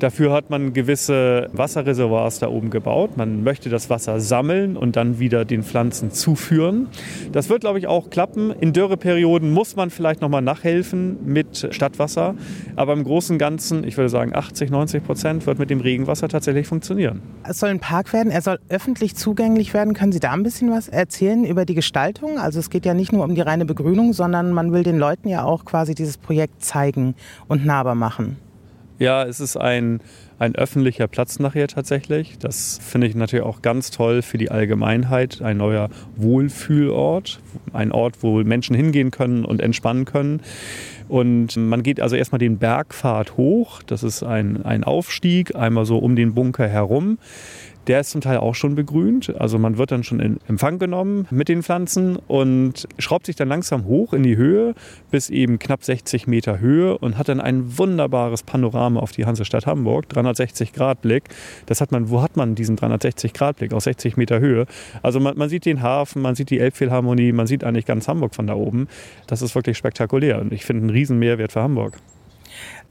Dafür 0.00 0.32
hat 0.32 0.50
man 0.50 0.72
gewisse 0.72 1.48
Wasserreservoirs 1.52 2.40
da 2.40 2.48
oben 2.48 2.70
gebaut. 2.70 3.16
Man 3.16 3.44
möchte 3.44 3.70
das 3.70 3.90
Wasser 3.90 4.20
sammeln 4.20 4.76
und 4.76 4.96
dann 4.96 5.18
wieder 5.18 5.44
den 5.44 5.62
Pflanzen 5.62 6.10
zuführen. 6.10 6.88
Das 7.32 7.48
wird, 7.48 7.60
glaube 7.60 7.78
ich, 7.78 7.86
auch 7.86 8.10
klappen. 8.10 8.50
In 8.50 8.72
Dürreperioden 8.72 9.52
muss 9.52 9.76
man 9.76 9.90
vielleicht 9.90 10.20
nochmal 10.20 10.42
nachhelfen 10.42 11.18
mit 11.24 11.68
Stadtwasser. 11.70 12.34
Aber 12.76 12.92
im 12.92 13.04
Großen 13.04 13.34
und 13.34 13.38
Ganzen, 13.38 13.84
ich 13.84 13.96
würde 13.96 14.08
sagen 14.08 14.34
80, 14.34 14.70
90 14.70 15.04
Prozent, 15.04 15.46
wird 15.46 15.58
mit 15.58 15.70
dem 15.70 15.80
Regenwasser 15.80 16.28
tatsächlich 16.28 16.66
funktionieren. 16.66 17.22
Es 17.48 17.60
soll 17.60 17.70
ein 17.70 17.80
Park 17.80 18.12
werden, 18.12 18.30
er 18.30 18.42
soll 18.42 18.58
öffentlich 18.68 19.14
zugänglich 19.14 19.74
werden. 19.74 19.94
Können 19.94 20.12
Sie 20.12 20.20
da 20.20 20.32
ein 20.32 20.42
bisschen 20.42 20.70
was 20.70 20.88
erzählen 20.88 21.44
über 21.44 21.64
die 21.64 21.74
Gestaltung? 21.74 22.38
Also 22.38 22.58
es 22.58 22.68
geht 22.68 22.84
ja 22.84 22.94
nicht 22.94 23.12
nur 23.12 23.24
um 23.24 23.34
die 23.34 23.40
reine 23.40 23.64
Begrünung, 23.64 24.03
sondern 24.12 24.52
man 24.52 24.72
will 24.72 24.82
den 24.82 24.98
Leuten 24.98 25.28
ja 25.28 25.44
auch 25.44 25.64
quasi 25.64 25.94
dieses 25.94 26.18
Projekt 26.18 26.64
zeigen 26.64 27.14
und 27.48 27.64
nahbar 27.64 27.94
machen. 27.94 28.36
Ja, 28.98 29.24
es 29.24 29.40
ist 29.40 29.56
ein, 29.56 30.00
ein 30.38 30.54
öffentlicher 30.54 31.08
Platz 31.08 31.40
nachher 31.40 31.66
tatsächlich. 31.66 32.38
Das 32.38 32.78
finde 32.82 33.08
ich 33.08 33.16
natürlich 33.16 33.44
auch 33.44 33.60
ganz 33.60 33.90
toll 33.90 34.22
für 34.22 34.38
die 34.38 34.52
Allgemeinheit. 34.52 35.42
Ein 35.42 35.56
neuer 35.56 35.90
Wohlfühlort, 36.16 37.40
ein 37.72 37.90
Ort, 37.90 38.22
wo 38.22 38.42
Menschen 38.44 38.76
hingehen 38.76 39.10
können 39.10 39.44
und 39.44 39.60
entspannen 39.60 40.04
können. 40.04 40.40
Und 41.08 41.56
man 41.56 41.82
geht 41.82 42.00
also 42.00 42.16
erstmal 42.16 42.38
den 42.38 42.58
Bergpfad 42.58 43.36
hoch. 43.36 43.82
Das 43.82 44.02
ist 44.02 44.22
ein, 44.22 44.64
ein 44.64 44.84
Aufstieg, 44.84 45.54
einmal 45.56 45.86
so 45.86 45.98
um 45.98 46.14
den 46.16 46.34
Bunker 46.34 46.68
herum. 46.68 47.18
Der 47.86 48.00
ist 48.00 48.10
zum 48.10 48.22
Teil 48.22 48.38
auch 48.38 48.54
schon 48.54 48.74
begrünt. 48.74 49.34
Also 49.38 49.58
man 49.58 49.76
wird 49.76 49.90
dann 49.90 50.04
schon 50.04 50.20
in 50.20 50.38
Empfang 50.48 50.78
genommen 50.78 51.26
mit 51.30 51.48
den 51.48 51.62
Pflanzen 51.62 52.16
und 52.16 52.88
schraubt 52.98 53.26
sich 53.26 53.36
dann 53.36 53.48
langsam 53.48 53.84
hoch 53.84 54.14
in 54.14 54.22
die 54.22 54.36
Höhe 54.36 54.74
bis 55.10 55.28
eben 55.28 55.58
knapp 55.58 55.84
60 55.84 56.26
Meter 56.26 56.60
Höhe 56.60 56.96
und 56.96 57.18
hat 57.18 57.28
dann 57.28 57.40
ein 57.40 57.78
wunderbares 57.78 58.42
Panorama 58.42 59.00
auf 59.00 59.12
die 59.12 59.26
Hansestadt 59.26 59.66
Hamburg, 59.66 60.08
360 60.08 60.72
Grad 60.72 61.02
Blick. 61.02 61.24
Das 61.66 61.80
hat 61.80 61.92
man, 61.92 62.08
wo 62.08 62.22
hat 62.22 62.36
man 62.36 62.54
diesen 62.54 62.76
360 62.76 63.34
Grad 63.34 63.56
Blick 63.56 63.74
aus 63.74 63.84
60 63.84 64.16
Meter 64.16 64.40
Höhe? 64.40 64.66
Also 65.02 65.20
man, 65.20 65.36
man 65.36 65.50
sieht 65.50 65.66
den 65.66 65.82
Hafen, 65.82 66.22
man 66.22 66.34
sieht 66.34 66.50
die 66.50 66.60
Elbphilharmonie, 66.60 67.32
man 67.32 67.46
sieht 67.46 67.64
eigentlich 67.64 67.86
ganz 67.86 68.08
Hamburg 68.08 68.34
von 68.34 68.46
da 68.46 68.54
oben. 68.54 68.88
Das 69.26 69.42
ist 69.42 69.54
wirklich 69.54 69.76
spektakulär 69.76 70.40
und 70.40 70.52
ich 70.52 70.64
finde 70.64 70.82
einen 70.82 70.90
riesen 70.90 71.18
Mehrwert 71.18 71.52
für 71.52 71.62
Hamburg. 71.62 71.98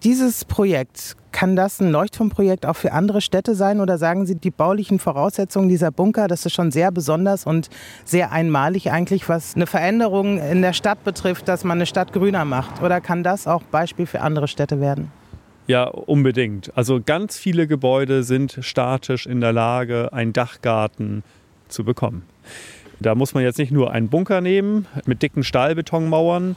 Dieses 0.04 0.46
Projekt, 0.46 1.16
kann 1.34 1.56
das 1.56 1.82
ein 1.82 1.92
Leuchtturmprojekt 1.92 2.66
auch 2.66 2.76
für 2.76 2.94
andere 2.94 3.20
Städte 3.20 3.56
sein 3.56 3.82
oder 3.82 3.98
sagen 3.98 4.26
Sie, 4.26 4.36
die 4.36 4.52
baulichen 4.52 5.00
Voraussetzungen 5.00 5.68
dieser 5.68 5.92
Bunker, 5.92 6.28
das 6.28 6.46
ist 6.46 6.54
schon 6.54 6.72
sehr 6.72 6.92
besonders 6.92 7.46
und 7.46 7.70
sehr 8.06 8.32
einmalig 8.32 8.92
eigentlich, 8.92 9.28
was 9.28 9.56
eine 9.56 9.68
Veränderung 9.68 10.38
in 10.38 10.62
der 10.62 10.74
Stadt 10.74 11.04
betrifft, 11.04 11.48
dass 11.48 11.64
man 11.64 11.80
eine 11.80 11.86
Stadt 11.86 12.14
grüner 12.14 12.46
macht? 12.46 12.82
Oder 12.82 13.02
kann 13.02 13.24
das 13.24 13.48
auch 13.48 13.64
Beispiel 13.64 14.06
für 14.06 14.22
andere 14.22 14.48
Städte 14.48 14.80
werden? 14.80 15.12
Ja, 15.68 15.86
unbedingt. 15.86 16.76
Also 16.78 17.02
ganz 17.04 17.38
viele 17.38 17.68
Gebäude 17.68 18.24
sind 18.24 18.60
statisch 18.62 19.26
in 19.26 19.42
der 19.42 19.54
Lage, 19.54 20.14
einen 20.14 20.34
Dachgarten 20.34 21.24
zu 21.68 21.84
bekommen. 21.84 22.24
Da 23.00 23.16
muss 23.16 23.34
man 23.34 23.44
jetzt 23.44 23.58
nicht 23.58 23.72
nur 23.72 23.92
einen 23.92 24.10
Bunker 24.10 24.40
nehmen 24.40 24.88
mit 25.06 25.22
dicken 25.22 25.44
Stahlbetonmauern. 25.44 26.56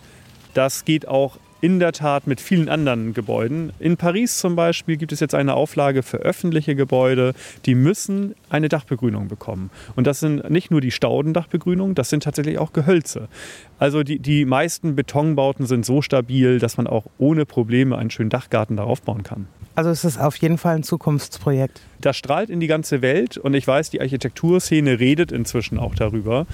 Das 0.54 0.84
geht 0.84 1.08
auch 1.08 1.38
in 1.60 1.78
der 1.78 1.92
Tat 1.92 2.26
mit 2.26 2.40
vielen 2.40 2.68
anderen 2.68 3.14
Gebäuden. 3.14 3.72
In 3.78 3.96
Paris 3.96 4.38
zum 4.38 4.56
Beispiel 4.56 4.96
gibt 4.96 5.12
es 5.12 5.20
jetzt 5.20 5.34
eine 5.34 5.54
Auflage 5.54 6.02
für 6.02 6.18
öffentliche 6.18 6.74
Gebäude, 6.74 7.34
die 7.64 7.74
müssen 7.74 8.34
eine 8.50 8.68
Dachbegrünung 8.68 9.28
bekommen. 9.28 9.70
Und 9.94 10.06
das 10.06 10.20
sind 10.20 10.48
nicht 10.50 10.70
nur 10.70 10.80
die 10.80 10.90
Staudendachbegrünung, 10.90 11.94
das 11.94 12.10
sind 12.10 12.22
tatsächlich 12.22 12.58
auch 12.58 12.72
Gehölze. 12.72 13.28
Also 13.78 14.02
die, 14.02 14.18
die 14.18 14.44
meisten 14.44 14.96
Betonbauten 14.96 15.66
sind 15.66 15.86
so 15.86 16.02
stabil, 16.02 16.58
dass 16.58 16.76
man 16.76 16.86
auch 16.86 17.04
ohne 17.18 17.46
Probleme 17.46 17.96
einen 17.96 18.10
schönen 18.10 18.30
Dachgarten 18.30 18.76
darauf 18.76 19.02
bauen 19.02 19.22
kann. 19.22 19.48
Also 19.74 19.90
es 19.90 20.04
ist 20.04 20.18
auf 20.18 20.36
jeden 20.36 20.56
Fall 20.56 20.76
ein 20.76 20.82
Zukunftsprojekt. 20.82 21.82
Das 22.00 22.16
strahlt 22.16 22.48
in 22.48 22.60
die 22.60 22.66
ganze 22.66 23.02
Welt 23.02 23.36
und 23.36 23.52
ich 23.52 23.66
weiß, 23.66 23.90
die 23.90 24.00
Architekturszene 24.00 24.98
redet 24.98 25.32
inzwischen 25.32 25.78
auch 25.78 25.94
darüber. 25.94 26.46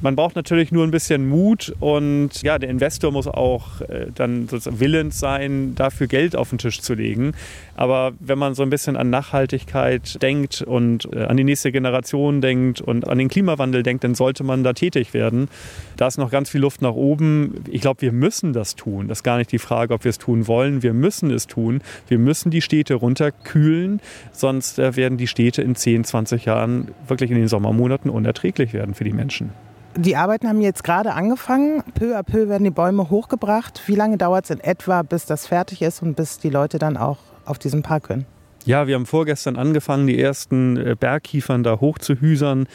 Man 0.00 0.16
braucht 0.16 0.36
natürlich 0.36 0.70
nur 0.70 0.84
ein 0.84 0.90
bisschen 0.90 1.28
Mut 1.28 1.74
und 1.80 2.42
ja, 2.42 2.58
der 2.58 2.68
Investor 2.68 3.10
muss 3.10 3.26
auch 3.26 3.80
äh, 3.80 4.06
dann 4.14 4.48
sozusagen 4.48 4.80
willens 4.80 5.18
sein, 5.18 5.74
dafür 5.76 6.08
Geld 6.08 6.36
auf 6.36 6.50
den 6.50 6.58
Tisch 6.58 6.80
zu 6.80 6.94
legen. 6.94 7.32
Aber 7.74 8.12
wenn 8.20 8.38
man 8.38 8.54
so 8.54 8.62
ein 8.62 8.70
bisschen 8.70 8.96
an 8.96 9.08
Nachhaltigkeit 9.08 10.20
denkt 10.22 10.62
und 10.62 11.08
äh, 11.12 11.24
an 11.24 11.36
die 11.36 11.44
nächste 11.44 11.72
Generation 11.72 12.40
denkt 12.40 12.80
und 12.80 13.08
an 13.08 13.18
den 13.18 13.28
Klimawandel 13.28 13.82
denkt, 13.82 14.04
dann 14.04 14.14
sollte 14.14 14.44
man 14.44 14.62
da 14.62 14.74
tätig 14.74 15.14
werden. 15.14 15.48
Da 15.96 16.06
ist 16.06 16.18
noch 16.18 16.30
ganz 16.30 16.50
viel 16.50 16.60
Luft 16.60 16.82
nach 16.82 16.94
oben. 16.94 17.64
Ich 17.70 17.80
glaube, 17.80 18.02
wir 18.02 18.12
müssen 18.12 18.52
das 18.52 18.76
tun. 18.76 19.08
Das 19.08 19.18
ist 19.18 19.22
gar 19.22 19.38
nicht 19.38 19.52
die 19.52 19.58
Frage, 19.58 19.94
ob 19.94 20.04
wir 20.04 20.10
es 20.10 20.18
tun 20.18 20.46
wollen. 20.46 20.82
Wir 20.82 20.92
müssen 20.92 21.30
es 21.30 21.46
tun. 21.46 21.80
Wir 22.08 22.18
müssen 22.18 22.50
die 22.50 22.60
Städte 22.60 22.94
runterkühlen, 22.94 24.00
sonst 24.32 24.78
äh, 24.78 24.96
werden 24.96 25.18
die 25.18 25.28
Städte 25.28 25.62
in 25.62 25.74
10, 25.74 26.04
20 26.04 26.44
Jahren 26.44 26.88
wirklich 27.08 27.30
in 27.30 27.36
den 27.36 27.48
Sommermonaten 27.48 28.10
unerträglich 28.10 28.72
werden 28.72 28.94
für 28.94 29.04
die 29.04 29.12
Menschen. 29.12 29.50
Die 29.96 30.16
Arbeiten 30.16 30.48
haben 30.48 30.60
jetzt 30.60 30.82
gerade 30.82 31.12
angefangen. 31.12 31.84
Peu 31.94 32.18
à 32.18 32.24
peu 32.24 32.48
werden 32.48 32.64
die 32.64 32.70
Bäume 32.70 33.10
hochgebracht. 33.10 33.82
Wie 33.86 33.94
lange 33.94 34.16
dauert 34.16 34.44
es 34.44 34.50
in 34.50 34.58
etwa, 34.58 35.02
bis 35.02 35.24
das 35.24 35.46
fertig 35.46 35.82
ist 35.82 36.02
und 36.02 36.16
bis 36.16 36.38
die 36.40 36.50
Leute 36.50 36.78
dann 36.78 36.96
auch 36.96 37.18
auf 37.44 37.60
diesem 37.60 37.82
Park 37.82 38.04
können? 38.04 38.26
Ja, 38.66 38.86
wir 38.86 38.94
haben 38.94 39.04
vorgestern 39.04 39.56
angefangen, 39.56 40.06
die 40.06 40.18
ersten 40.18 40.78
äh, 40.78 40.96
Bergkiefern 40.98 41.62
da 41.62 41.80
hochzuhüsern. 41.80 42.66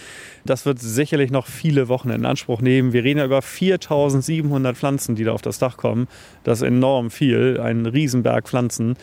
Das 0.45 0.67
wird 0.67 0.79
sicherlich 0.79 1.31
noch 1.31 1.47
viele 1.47 1.87
Wochen 1.87 2.11
in 2.11 2.27
Anspruch 2.27 2.61
nehmen. 2.61 2.93
Wir 2.93 3.03
reden 3.03 3.17
ja 3.17 3.25
über 3.25 3.41
4700 3.41 4.77
Pflanzen, 4.77 5.15
die 5.15 5.23
da 5.23 5.31
auf 5.31 5.41
das 5.41 5.57
Dach 5.57 5.77
kommen. 5.77 6.07
Das 6.43 6.61
ist 6.61 6.67
enorm 6.67 7.09
viel, 7.09 7.59
ein 7.59 7.87
Riesenberg 7.87 8.47
Pflanzen. 8.47 8.97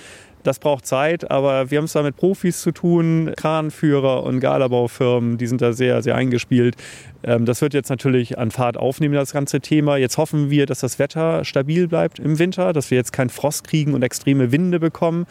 Das 0.47 0.61
braucht 0.61 0.87
Zeit, 0.87 1.29
aber 1.29 1.73
wir 1.73 1.79
haben 1.79 1.87
es 1.87 1.93
da 1.93 2.05
mit 2.05 2.15
Profis 2.15 2.62
zu 2.62 2.71
tun, 2.71 3.33
Kranführer 3.37 4.23
und 4.23 4.38
Galabaufirmen, 4.38 5.38
die 5.38 5.49
sind 5.49 5.61
da 5.61 5.73
sehr, 5.73 6.03
sehr 6.03 6.15
eingespielt. 6.15 6.76
Ähm, 7.25 7.47
das 7.47 7.62
wird 7.62 7.75
jetzt 7.75 7.88
natürlich 7.88 8.38
an 8.38 8.53
Fahrt 8.53 8.76
aufnehmen, 8.76 9.15
das 9.15 9.33
ganze 9.33 9.61
Thema. 9.61 9.97
Jetzt 9.97 10.19
hoffen 10.19 10.49
wir, 10.49 10.67
dass 10.67 10.79
das 10.79 11.00
Wetter 11.00 11.45
stabil 11.45 11.88
bleibt 11.88 12.21
im 12.21 12.38
Winter, 12.38 12.73
dass 12.73 12.93
wir 12.93 12.99
jetzt 12.99 13.12
keinen 13.12 13.31
Frost 13.31 13.67
kriegen 13.67 13.93
und 13.93 14.05
extreme 14.05 14.53
Winde 14.53 14.79
bekommen. 14.79 15.26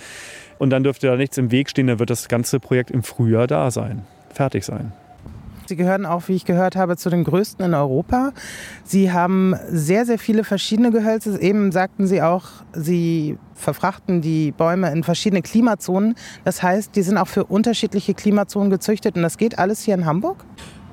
Und 0.57 0.72
dann 0.72 0.84
dürfte 0.84 1.07
da 1.07 1.15
nichts 1.15 1.38
im 1.38 1.50
Weg 1.50 1.69
stehen, 1.69 1.88
dann 1.88 2.00
wird 2.00 2.10
das 2.10 2.27
ganze 2.27 2.60
Projekt 2.60 2.91
im 2.91 3.01
Frühjahr 3.01 3.48
da 3.48 3.72
sein, 3.72 4.05
fertig 4.34 4.65
sein. 4.65 4.91
Sie 5.67 5.75
gehören 5.75 6.05
auch, 6.05 6.27
wie 6.27 6.36
ich 6.36 6.45
gehört 6.45 6.75
habe, 6.75 6.98
zu 6.98 7.10
den 7.10 7.24
größten 7.24 7.65
in 7.65 7.74
Europa. 7.74 8.31
Sie 8.84 9.12
haben 9.12 9.55
sehr, 9.69 10.05
sehr 10.05 10.19
viele 10.19 10.43
verschiedene 10.43 10.91
Gehölze. 10.91 11.41
Eben 11.41 11.72
sagten 11.72 12.07
Sie 12.07 12.22
auch, 12.22 12.45
Sie 12.74 13.38
verfrachten 13.55 14.22
die 14.22 14.51
Bäume 14.51 14.91
in 14.91 15.03
verschiedene 15.03 15.41
Klimazonen. 15.41 16.15
Das 16.43 16.62
heißt, 16.62 16.95
die 16.95 17.01
sind 17.01 17.17
auch 17.17 17.27
für 17.27 17.45
unterschiedliche 17.45 18.13
Klimazonen 18.13 18.69
gezüchtet 18.69 19.15
und 19.15 19.24
das 19.24 19.38
geht 19.38 19.57
alles 19.57 19.81
hier 19.81 19.95
in 19.95 20.05
Hamburg? 20.05 20.45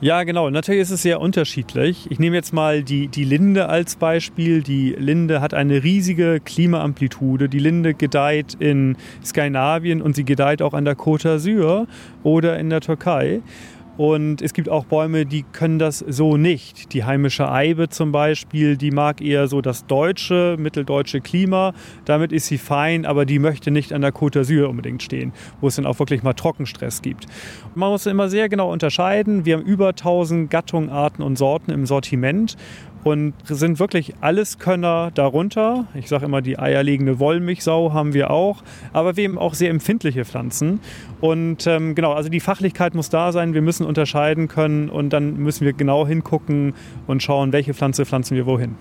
Ja, 0.03 0.25
genau. 0.25 0.51
Natürlich 0.51 0.81
ist 0.81 0.91
es 0.91 1.03
sehr 1.03 1.21
unterschiedlich. 1.21 2.11
Ich 2.11 2.19
nehme 2.19 2.35
jetzt 2.35 2.53
mal 2.53 2.83
die, 2.83 3.07
die 3.07 3.23
Linde 3.23 3.69
als 3.69 3.95
Beispiel. 3.95 4.61
Die 4.61 4.97
Linde 4.99 5.41
hat 5.41 5.55
eine 5.55 5.85
riesige 5.85 6.41
Klimaamplitude. 6.41 7.49
Die 7.49 7.61
Linde 7.61 7.95
gedeiht 7.95 8.57
in 8.59 8.97
Skandinavien 9.25 10.03
und 10.03 10.17
sie 10.17 10.25
gedeiht 10.25 10.61
auch 10.61 10.75
an 10.75 10.85
der 10.85 10.97
Côte 10.97 11.37
d'Azur 11.37 11.87
oder 12.25 12.59
in 12.59 12.69
der 12.69 12.81
Türkei. 12.81 13.43
Und 13.99 14.41
es 14.41 14.55
gibt 14.55 14.69
auch 14.71 14.87
Bäume, 14.87 15.27
die 15.27 15.43
können 15.43 15.79
das 15.79 15.99
so 15.99 16.37
nicht. 16.37 16.95
Die 16.95 17.05
heimische 17.05 17.51
Eibe 17.51 17.91
zum 17.91 18.11
Beispiel, 18.11 18.77
die 18.77 18.91
mag 18.91 19.21
eher 19.21 19.49
so 19.49 19.61
das 19.61 19.87
deutsche, 19.87 20.57
mitteldeutsche 20.59 21.21
Klima. 21.21 21.75
Damit 22.07 22.33
ist 22.33 22.47
sie 22.47 22.57
fein, 22.57 23.05
aber 23.05 23.27
die 23.27 23.39
möchte 23.39 23.71
nicht 23.71 23.93
an 23.93 24.01
der 24.01 24.13
Côte 24.13 24.41
d'Azur 24.41 24.69
unbedingt 24.69 25.03
stehen, 25.03 25.33
wo 25.61 25.69
es 25.69 25.77
dann 25.77 25.85
auch 25.85 25.99
wirklich 25.99 26.23
mal 26.23 26.33
Trockenstress 26.33 27.03
gibt. 27.03 27.27
Man 27.75 27.91
muss 27.91 28.07
immer 28.07 28.29
sehr 28.29 28.49
genau 28.49 28.73
unterscheiden. 28.73 29.45
Wir 29.45 29.59
haben 29.59 29.65
über 29.65 29.89
1000 29.89 30.51
Gattungen, 30.51 30.89
Arten 30.89 31.23
und 31.23 31.37
Sorten 31.37 31.71
im 31.71 31.85
Sortiment 31.85 32.57
und 33.05 33.35
sind 33.45 33.79
wirklich 33.79 34.15
Alleskönner 34.21 35.11
darunter. 35.15 35.87
Ich 35.95 36.09
sage 36.09 36.27
immer, 36.27 36.41
die 36.41 36.59
eierlegende 36.59 37.19
Wollmilchsau 37.19 37.93
haben 37.93 38.15
wir 38.15 38.31
auch, 38.31 38.63
aber 38.93 39.17
wir 39.17 39.29
haben 39.29 39.39
auch 39.39 39.55
sehr 39.55 39.71
empfindliche 39.71 40.25
Pflanzen. 40.25 40.81
Und 41.21 41.67
ähm, 41.67 41.95
genau, 41.95 42.13
also 42.13 42.29
die 42.29 42.41
Fachlichkeit 42.41 42.95
muss 42.95 43.09
da 43.09 43.33
sein, 43.33 43.55
wir 43.55 43.63
müssen 43.63 43.87
unterscheiden 43.87 44.49
können 44.49 44.89
und 44.89 45.11
dann 45.11 45.37
müssen 45.37 45.65
wir 45.65 45.73
genau 45.73 46.07
hingucken 46.07 46.75
und 47.07 47.23
schauen, 47.23 47.53
welche 47.53 47.75
Pflanze 47.75 48.07
pflanzen 48.07 48.37
wir 48.37 48.47
wohin. 48.47 48.77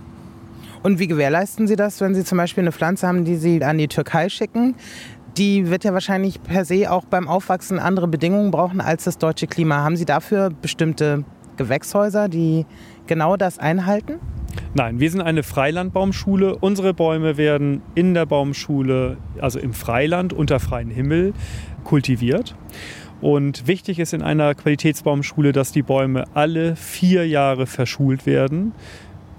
Und 0.83 0.99
wie 0.99 1.07
gewährleisten 1.07 1.67
Sie 1.67 1.75
das, 1.75 2.01
wenn 2.01 2.15
Sie 2.15 2.23
zum 2.23 2.37
Beispiel 2.37 2.63
eine 2.63 2.71
Pflanze 2.71 3.07
haben, 3.07 3.23
die 3.23 3.35
Sie 3.35 3.63
an 3.63 3.77
die 3.77 3.87
Türkei 3.87 4.29
schicken? 4.29 4.75
Die 5.37 5.69
wird 5.69 5.83
ja 5.83 5.93
wahrscheinlich 5.93 6.43
per 6.43 6.65
se 6.65 6.91
auch 6.91 7.05
beim 7.05 7.27
Aufwachsen 7.27 7.79
andere 7.79 8.07
Bedingungen 8.07 8.51
brauchen 8.51 8.81
als 8.81 9.05
das 9.05 9.17
deutsche 9.17 9.47
Klima. 9.47 9.77
Haben 9.77 9.95
Sie 9.95 10.05
dafür 10.05 10.49
bestimmte 10.49 11.23
Gewächshäuser, 11.61 12.27
die 12.27 12.65
genau 13.05 13.37
das 13.37 13.59
einhalten? 13.59 14.13
Nein, 14.73 14.99
wir 14.99 15.11
sind 15.11 15.21
eine 15.21 15.43
Freilandbaumschule. 15.43 16.57
Unsere 16.57 16.93
Bäume 16.93 17.37
werden 17.37 17.81
in 17.93 18.13
der 18.13 18.25
Baumschule, 18.25 19.17
also 19.39 19.59
im 19.59 19.73
Freiland 19.73 20.33
unter 20.33 20.59
freiem 20.59 20.89
Himmel, 20.89 21.33
kultiviert. 21.83 22.55
Und 23.21 23.67
wichtig 23.67 23.99
ist 23.99 24.13
in 24.13 24.23
einer 24.23 24.55
Qualitätsbaumschule, 24.55 25.51
dass 25.51 25.71
die 25.71 25.83
Bäume 25.83 26.25
alle 26.33 26.75
vier 26.75 27.27
Jahre 27.27 27.67
verschult 27.67 28.25
werden. 28.25 28.73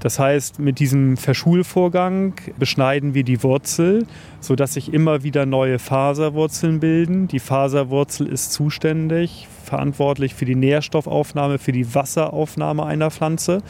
Das 0.03 0.19
heißt, 0.19 0.59
mit 0.59 0.81
diesem 0.81 1.17
Verschulvorgang 1.17 2.35
beschneiden 2.59 3.15
wir 3.15 3.23
die 3.23 3.45
Wurzel, 3.45 4.05
sodass 4.41 4.75
sich 4.75 4.93
immer 4.93 5.23
wieder 5.23 5.47
neue 5.47 5.79
Faserwurzeln 5.79 6.81
bilden. 6.81 7.29
Die 7.29 7.39
Faserwurzel 7.39 8.27
ist 8.27 8.53
zuständig, 8.53 9.47
verantwortlich 9.65 10.35
für 10.35 10.45
die 10.45 10.57
Nährstoffaufnahme, 10.57 11.59
für 11.59 11.71
die 11.71 11.95
Wasseraufnahme 11.95 12.85
einer 12.85 13.13
Pflanze. 13.13 13.63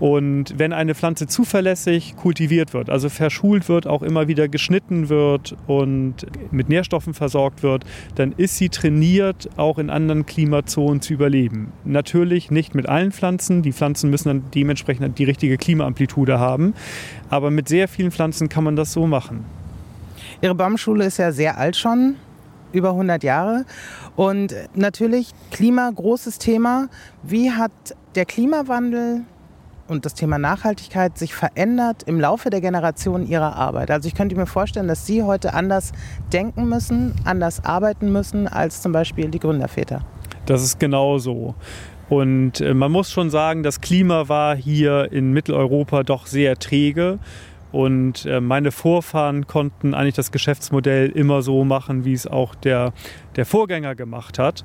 Und 0.00 0.58
wenn 0.58 0.72
eine 0.72 0.94
Pflanze 0.94 1.26
zuverlässig 1.26 2.16
kultiviert 2.16 2.72
wird, 2.72 2.88
also 2.88 3.10
verschult 3.10 3.68
wird, 3.68 3.86
auch 3.86 4.02
immer 4.02 4.28
wieder 4.28 4.48
geschnitten 4.48 5.10
wird 5.10 5.54
und 5.66 6.26
mit 6.50 6.70
Nährstoffen 6.70 7.12
versorgt 7.12 7.62
wird, 7.62 7.84
dann 8.14 8.32
ist 8.32 8.56
sie 8.56 8.70
trainiert, 8.70 9.50
auch 9.58 9.78
in 9.78 9.90
anderen 9.90 10.24
Klimazonen 10.24 11.02
zu 11.02 11.12
überleben. 11.12 11.72
Natürlich 11.84 12.50
nicht 12.50 12.74
mit 12.74 12.88
allen 12.88 13.12
Pflanzen. 13.12 13.60
Die 13.60 13.72
Pflanzen 13.72 14.08
müssen 14.08 14.28
dann 14.28 14.44
dementsprechend 14.54 15.18
die 15.18 15.24
richtige 15.24 15.58
Klimaamplitude 15.58 16.38
haben. 16.38 16.72
Aber 17.28 17.50
mit 17.50 17.68
sehr 17.68 17.86
vielen 17.86 18.10
Pflanzen 18.10 18.48
kann 18.48 18.64
man 18.64 18.76
das 18.76 18.92
so 18.92 19.06
machen. 19.06 19.44
Ihre 20.40 20.54
Baumschule 20.54 21.04
ist 21.04 21.18
ja 21.18 21.32
sehr 21.32 21.58
alt 21.58 21.76
schon, 21.76 22.16
über 22.72 22.90
100 22.90 23.22
Jahre. 23.22 23.66
Und 24.16 24.54
natürlich 24.74 25.32
Klima, 25.50 25.90
großes 25.94 26.38
Thema. 26.38 26.88
Wie 27.22 27.50
hat 27.50 27.72
der 28.14 28.24
Klimawandel 28.24 29.24
und 29.90 30.06
das 30.06 30.14
Thema 30.14 30.38
Nachhaltigkeit 30.38 31.18
sich 31.18 31.34
verändert 31.34 32.04
im 32.04 32.20
Laufe 32.20 32.48
der 32.48 32.60
Generation 32.60 33.26
Ihrer 33.26 33.56
Arbeit? 33.56 33.90
Also 33.90 34.08
ich 34.08 34.14
könnte 34.14 34.36
mir 34.36 34.46
vorstellen, 34.46 34.88
dass 34.88 35.06
Sie 35.06 35.22
heute 35.22 35.52
anders 35.52 35.92
denken 36.32 36.68
müssen, 36.68 37.14
anders 37.24 37.64
arbeiten 37.64 38.12
müssen 38.12 38.48
als 38.48 38.80
zum 38.80 38.92
Beispiel 38.92 39.28
die 39.28 39.40
Gründerväter. 39.40 40.04
Das 40.46 40.62
ist 40.62 40.78
genau 40.78 41.18
so. 41.18 41.54
Und 42.08 42.60
äh, 42.60 42.74
man 42.74 42.90
muss 42.90 43.10
schon 43.12 43.30
sagen, 43.30 43.62
das 43.62 43.80
Klima 43.80 44.28
war 44.28 44.56
hier 44.56 45.12
in 45.12 45.32
Mitteleuropa 45.32 46.02
doch 46.02 46.26
sehr 46.26 46.56
träge. 46.56 47.18
Und 47.72 48.26
äh, 48.26 48.40
meine 48.40 48.72
Vorfahren 48.72 49.46
konnten 49.46 49.94
eigentlich 49.94 50.16
das 50.16 50.32
Geschäftsmodell 50.32 51.10
immer 51.10 51.42
so 51.42 51.64
machen, 51.64 52.04
wie 52.04 52.12
es 52.12 52.26
auch 52.26 52.54
der, 52.54 52.92
der 53.36 53.46
Vorgänger 53.46 53.94
gemacht 53.94 54.38
hat. 54.38 54.64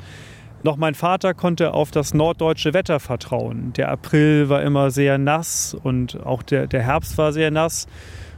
Noch 0.64 0.78
mein 0.78 0.96
Vater 0.96 1.34
konnte 1.34 1.74
auf 1.74 1.92
das 1.92 2.14
norddeutsche 2.14 2.74
Wetter 2.74 3.00
vertrauen. 3.00 3.74
Der 3.74 3.90
April 3.90 4.50
war 4.50 4.64
immer 4.64 4.92
sehr 4.92 5.18
nass 5.18 5.76
und 5.82 6.26
auch 6.26 6.42
der, 6.44 6.68
der 6.68 6.82
Herbst 6.82 7.18
war 7.18 7.34
sehr 7.34 7.52
nass. 7.52 7.88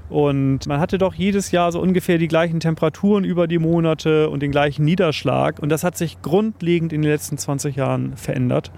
Und 0.09 0.67
man 0.67 0.79
hatte 0.79 0.97
doch 0.97 1.13
jedes 1.13 1.51
Jahr 1.51 1.71
so 1.71 1.81
ungefähr 1.81 2.17
die 2.17 2.29
gleichen 2.29 2.61
Temperaturen 2.61 3.25
über 3.25 3.47
die 3.47 3.59
Monate 3.59 4.29
und 4.29 4.41
den 4.41 4.51
gleichen 4.51 4.85
Niederschlag. 4.85 5.59
Und 5.59 5.69
das 5.69 5.83
hat 5.83 5.97
sich 5.97 6.21
grundlegend 6.21 6.93
in 6.93 7.01
den 7.01 7.11
letzten 7.11 7.37
20 7.37 7.75
Jahren 7.75 8.15
verändert. 8.15 8.71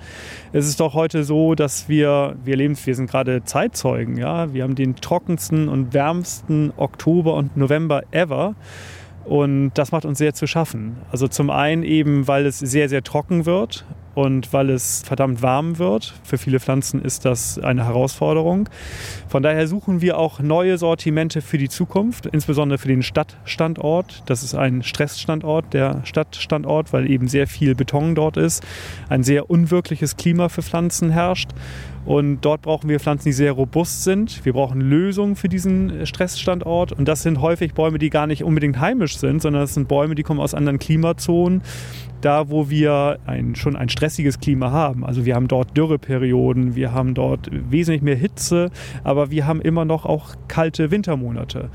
Es 0.54 0.68
ist 0.68 0.80
doch 0.80 0.96
heute 0.96 1.24
so, 1.24 1.54
dass 1.54 1.88
wir, 1.88 2.36
wir 2.44 2.56
leben, 2.56 2.76
wir 2.84 2.96
sind 2.96 3.10
gerade 3.10 3.44
Zeitzeugen, 3.44 4.18
ja. 4.18 4.54
Wir 4.54 4.64
haben 4.64 4.76
den 4.76 4.96
trockensten 4.96 5.70
und 5.70 5.94
wärmsten 5.94 6.74
Oktober 6.78 7.36
und 7.36 7.56
November 7.56 8.02
ever. 8.12 8.56
Und 9.30 9.74
das 9.76 9.92
macht 9.92 10.06
uns 10.06 10.18
sehr 10.18 10.34
zu 10.34 10.48
schaffen. 10.48 10.98
Also 11.12 11.28
zum 11.28 11.52
einen 11.52 11.84
eben, 11.84 12.28
weil 12.28 12.48
es 12.48 12.58
sehr, 12.58 12.90
sehr 12.90 13.04
trocken 13.04 13.46
wird 13.46 13.86
und 14.16 14.52
weil 14.54 14.72
es 14.72 15.04
verdammt 15.06 15.44
warm 15.44 15.78
wird. 15.78 16.16
Für 16.24 16.40
viele 16.40 16.60
Pflanzen 16.60 17.00
ist 17.00 17.26
das 17.26 17.60
eine 17.60 17.86
Herausforderung. 17.86 18.70
Von 19.28 19.44
daher 19.44 19.68
suchen 19.68 20.02
wir 20.02 20.18
auch 20.18 20.40
neue 20.40 20.80
Sortimente 20.80 21.42
für 21.44 21.60
die 21.60 21.70
Zukunft, 21.70 22.26
insbesondere 22.26 22.80
für 22.80 22.88
den 22.88 23.04
Stadtstandort. 23.04 24.24
Das 24.26 24.42
ist 24.42 24.56
ein 24.56 24.82
Stressstandort, 24.82 25.76
der 25.76 26.02
Stadtstandort, 26.06 26.92
weil 26.92 27.08
eben 27.08 27.28
sehr 27.28 27.46
viel 27.46 27.76
Beton 27.76 28.16
dort 28.16 28.36
ist. 28.36 28.66
Ein 29.10 29.22
sehr 29.22 29.52
unwirkliches 29.52 30.18
Klima 30.18 30.50
für 30.50 30.64
Pflanzen 30.64 31.12
herrscht. 31.12 31.52
Und 32.10 32.42
dort 32.42 32.64
brauchen 32.64 32.90
wir 32.90 33.00
Pflanzen, 33.00 33.26
die 33.26 33.34
sehr 33.34 33.52
robust 33.52 34.04
sind. 34.04 34.44
Wir 34.44 34.54
brauchen 34.54 34.82
Lösungen 34.82 35.36
für 35.36 35.48
diesen 35.48 36.08
Stressstandort. 36.08 36.92
Und 36.92 37.08
das 37.08 37.22
sind 37.22 37.40
häufig 37.40 37.76
Bäume, 37.76 38.00
die 38.00 38.10
gar 38.10 38.26
nicht 38.26 38.44
unbedingt 38.44 38.80
heimisch 38.80 39.20
sind, 39.20 39.44
sondern 39.44 39.62
das 39.62 39.76
sind 39.76 39.88
Bäume, 39.88 40.16
die 40.16 40.24
kommen 40.24 40.40
aus 40.40 40.56
anderen 40.56 40.80
Klimazonen 40.80 41.62
da 42.22 42.50
wo 42.50 42.70
wir 42.70 43.20
ein, 43.26 43.56
schon 43.56 43.78
ein 43.78 43.88
stressiges 43.88 44.42
Klima 44.42 44.72
haben. 44.72 45.06
Also 45.06 45.24
wir 45.24 45.36
haben 45.36 45.48
dort 45.48 45.78
Dürreperioden, 45.78 46.76
wir 46.76 46.92
haben 46.92 47.14
dort 47.14 47.48
wesentlich 47.52 48.02
mehr 48.02 48.18
Hitze, 48.18 48.72
aber 49.06 49.32
wir 49.32 49.48
haben 49.48 49.62
immer 49.62 49.86
noch 49.86 50.06
auch 50.06 50.36
kalte 50.50 50.92
Wintermonate. 50.92 51.70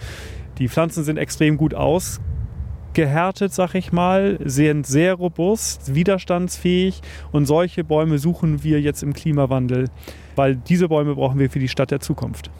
Die 0.59 0.69
Pflanzen 0.69 1.03
sind 1.03 1.17
extrem 1.17 1.57
gut 1.57 1.73
ausgehärtet, 1.73 3.55
sag 3.55 3.75
ich 3.75 3.91
mal, 3.91 4.39
sind 4.45 4.87
sehr 4.87 5.15
robust, 5.15 5.95
widerstandsfähig 5.95 7.01
und 7.33 7.47
solche 7.47 7.85
Bäume 7.85 8.19
suchen 8.19 8.63
wir 8.63 8.83
jetzt 8.83 9.03
im 9.03 9.15
Klimawandel, 9.15 9.89
weil 10.37 10.57
diese 10.57 10.89
Bäume 10.89 11.15
brauchen 11.15 11.39
wir 11.39 11.51
für 11.51 11.59
die 11.59 11.69
Stadt 11.69 11.91
der 11.91 12.01
Zukunft. 12.01 12.51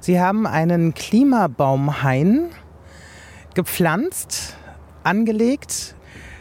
Sie 0.00 0.20
haben 0.20 0.46
einen 0.46 0.94
Klimabaumhain 0.94 2.50
gepflanzt, 3.54 4.56
angelegt. 5.04 5.94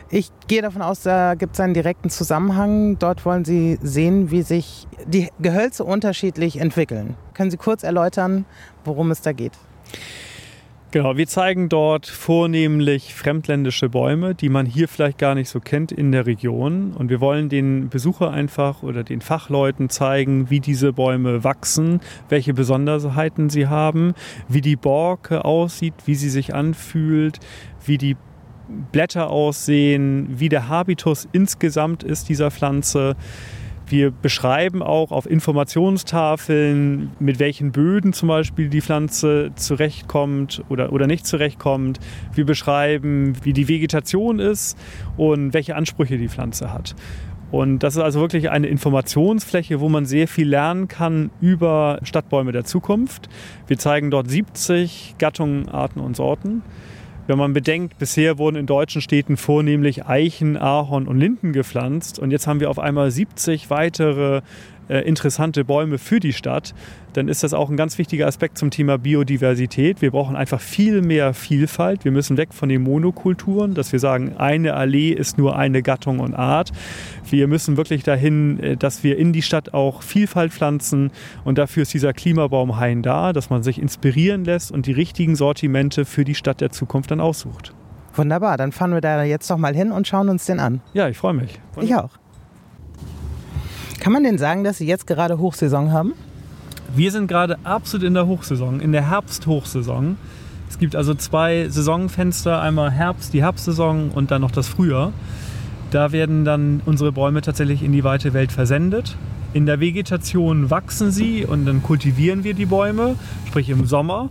Ich 0.09 0.31
gehe 0.47 0.61
davon 0.61 0.81
aus, 0.81 1.03
da 1.03 1.35
gibt 1.35 1.53
es 1.53 1.59
einen 1.59 1.73
direkten 1.73 2.09
Zusammenhang. 2.09 2.97
Dort 2.97 3.25
wollen 3.25 3.45
Sie 3.45 3.77
sehen, 3.81 4.31
wie 4.31 4.41
sich 4.41 4.87
die 5.05 5.29
Gehölze 5.39 5.83
unterschiedlich 5.83 6.59
entwickeln. 6.59 7.15
Können 7.33 7.51
Sie 7.51 7.57
kurz 7.57 7.83
erläutern, 7.83 8.45
worum 8.85 9.11
es 9.11 9.21
da 9.21 9.33
geht? 9.33 9.53
Genau, 10.91 11.17
wir 11.17 11.27
zeigen 11.27 11.69
dort 11.69 12.07
vornehmlich 12.07 13.13
fremdländische 13.13 13.89
Bäume, 13.89 14.33
die 14.33 14.49
man 14.49 14.65
hier 14.65 14.87
vielleicht 14.87 15.19
gar 15.19 15.35
nicht 15.35 15.47
so 15.47 15.59
kennt 15.59 15.91
in 15.91 16.11
der 16.11 16.25
Region. 16.25 16.93
Und 16.93 17.11
wir 17.11 17.21
wollen 17.21 17.47
den 17.47 17.89
Besucher 17.89 18.31
einfach 18.31 18.81
oder 18.81 19.03
den 19.03 19.21
Fachleuten 19.21 19.89
zeigen, 19.89 20.49
wie 20.49 20.59
diese 20.59 20.91
Bäume 20.91 21.43
wachsen, 21.43 21.99
welche 22.27 22.55
Besonderheiten 22.55 23.51
sie 23.51 23.67
haben, 23.67 24.15
wie 24.47 24.61
die 24.61 24.75
Borke 24.75 25.45
aussieht, 25.45 25.93
wie 26.05 26.15
sie 26.15 26.31
sich 26.31 26.55
anfühlt, 26.55 27.37
wie 27.85 27.99
die 27.99 28.17
Blätter 28.91 29.29
aussehen, 29.29 30.39
wie 30.39 30.49
der 30.49 30.69
Habitus 30.69 31.27
insgesamt 31.31 32.01
ist 32.01 32.29
dieser 32.29 32.49
Pflanze. 32.49 33.15
Wir 33.89 34.11
beschreiben 34.11 34.83
auch 34.83 35.11
auf 35.11 35.27
Informationstafeln, 35.27 37.09
mit 37.19 37.39
welchen 37.39 37.71
Böden 37.71 38.13
zum 38.13 38.29
Beispiel 38.29 38.69
die 38.69 38.81
Pflanze 38.81 39.51
zurechtkommt 39.55 40.63
oder, 40.69 40.93
oder 40.93 41.07
nicht 41.07 41.25
zurechtkommt. 41.25 41.99
Wir 42.35 42.45
beschreiben, 42.45 43.33
wie 43.43 43.51
die 43.51 43.67
Vegetation 43.67 44.37
ist 44.37 44.77
und 45.17 45.55
welche 45.55 45.75
Ansprüche 45.75 46.19
die 46.19 46.29
Pflanze 46.29 46.71
hat. 46.71 46.95
Und 47.49 47.79
das 47.79 47.95
ist 47.95 48.03
also 48.03 48.19
wirklich 48.19 48.51
eine 48.51 48.67
Informationsfläche, 48.67 49.79
wo 49.79 49.89
man 49.89 50.05
sehr 50.05 50.27
viel 50.27 50.47
lernen 50.47 50.87
kann 50.87 51.31
über 51.41 51.99
Stadtbäume 52.03 52.51
der 52.51 52.65
Zukunft. 52.65 53.27
Wir 53.65 53.79
zeigen 53.79 54.11
dort 54.11 54.29
70 54.29 55.15
Gattungen, 55.17 55.67
Arten 55.67 55.99
und 55.99 56.15
Sorten. 56.15 56.61
Wenn 57.29 57.37
man 57.37 57.53
bedenkt, 57.53 57.99
bisher 57.99 58.39
wurden 58.39 58.55
in 58.55 58.65
deutschen 58.65 59.03
Städten 59.03 59.37
vornehmlich 59.37 60.07
Eichen, 60.07 60.57
Ahorn 60.57 61.07
und 61.07 61.19
Linden 61.19 61.53
gepflanzt. 61.53 62.17
Und 62.17 62.31
jetzt 62.31 62.47
haben 62.47 62.59
wir 62.59 62.71
auf 62.71 62.79
einmal 62.79 63.11
70 63.11 63.69
weitere 63.69 64.41
äh, 64.89 64.99
interessante 64.99 65.63
Bäume 65.63 65.97
für 65.97 66.19
die 66.19 66.33
Stadt, 66.33 66.73
dann 67.13 67.27
ist 67.27 67.43
das 67.43 67.53
auch 67.53 67.69
ein 67.69 67.77
ganz 67.77 67.97
wichtiger 67.97 68.27
Aspekt 68.27 68.57
zum 68.57 68.71
Thema 68.71 68.97
Biodiversität. 68.97 70.01
Wir 70.01 70.11
brauchen 70.11 70.35
einfach 70.35 70.59
viel 70.61 71.01
mehr 71.01 71.33
Vielfalt. 71.33 72.05
Wir 72.05 72.11
müssen 72.11 72.37
weg 72.37 72.53
von 72.53 72.69
den 72.69 72.81
Monokulturen, 72.81 73.73
dass 73.73 73.91
wir 73.91 73.99
sagen, 73.99 74.35
eine 74.37 74.73
Allee 74.73 75.11
ist 75.11 75.37
nur 75.37 75.55
eine 75.55 75.81
Gattung 75.81 76.19
und 76.19 76.33
Art. 76.33 76.71
Wir 77.29 77.47
müssen 77.47 77.77
wirklich 77.77 78.03
dahin, 78.03 78.59
äh, 78.59 78.77
dass 78.77 79.03
wir 79.03 79.17
in 79.17 79.33
die 79.33 79.41
Stadt 79.41 79.73
auch 79.73 80.01
Vielfalt 80.01 80.51
pflanzen 80.51 81.11
und 81.43 81.57
dafür 81.57 81.83
ist 81.83 81.93
dieser 81.93 82.13
Klimabaumhain 82.13 83.01
da, 83.01 83.33
dass 83.33 83.49
man 83.49 83.63
sich 83.63 83.81
inspirieren 83.81 84.43
lässt 84.43 84.71
und 84.71 84.85
die 84.85 84.91
richtigen 84.91 85.35
Sortimente 85.35 86.05
für 86.05 86.25
die 86.25 86.35
Stadt 86.35 86.61
der 86.61 86.71
Zukunft 86.71 87.11
dann 87.11 87.19
aussucht. 87.19 87.73
Wunderbar, 88.15 88.57
dann 88.57 88.71
fahren 88.71 88.91
wir 88.91 89.01
da 89.01 89.23
jetzt 89.23 89.49
doch 89.49 89.57
mal 89.57 89.75
hin 89.75 89.91
und 89.91 90.07
schauen 90.07 90.29
uns 90.29 90.45
den 90.45 90.59
an. 90.59 90.81
Ja, 90.93 91.07
ich 91.07 91.17
freue 91.17 91.33
mich. 91.33 91.59
Ich 91.79 91.95
auch. 91.95 92.09
Kann 93.99 94.13
man 94.13 94.23
denn 94.23 94.37
sagen, 94.37 94.63
dass 94.63 94.77
Sie 94.77 94.87
jetzt 94.87 95.07
gerade 95.07 95.39
Hochsaison 95.39 95.91
haben? 95.91 96.13
Wir 96.95 97.11
sind 97.11 97.27
gerade 97.27 97.57
absolut 97.63 98.07
in 98.07 98.13
der 98.13 98.27
Hochsaison, 98.27 98.79
in 98.79 98.93
der 98.93 99.09
Herbsthochsaison. 99.09 100.17
Es 100.69 100.79
gibt 100.79 100.95
also 100.95 101.13
zwei 101.13 101.67
Saisonfenster, 101.67 102.61
einmal 102.61 102.91
Herbst, 102.91 103.33
die 103.33 103.41
Herbstsaison 103.41 104.11
und 104.11 104.31
dann 104.31 104.41
noch 104.41 104.51
das 104.51 104.67
Frühjahr. 104.67 105.11
Da 105.91 106.11
werden 106.11 106.45
dann 106.45 106.81
unsere 106.85 107.11
Bäume 107.11 107.41
tatsächlich 107.41 107.83
in 107.83 107.91
die 107.91 108.03
weite 108.03 108.33
Welt 108.33 108.51
versendet. 108.51 109.17
In 109.53 109.65
der 109.65 109.79
Vegetation 109.79 110.69
wachsen 110.69 111.11
sie 111.11 111.43
und 111.43 111.65
dann 111.65 111.83
kultivieren 111.83 112.43
wir 112.43 112.53
die 112.53 112.67
Bäume, 112.67 113.15
sprich 113.47 113.69
im 113.69 113.85
Sommer. 113.85 114.29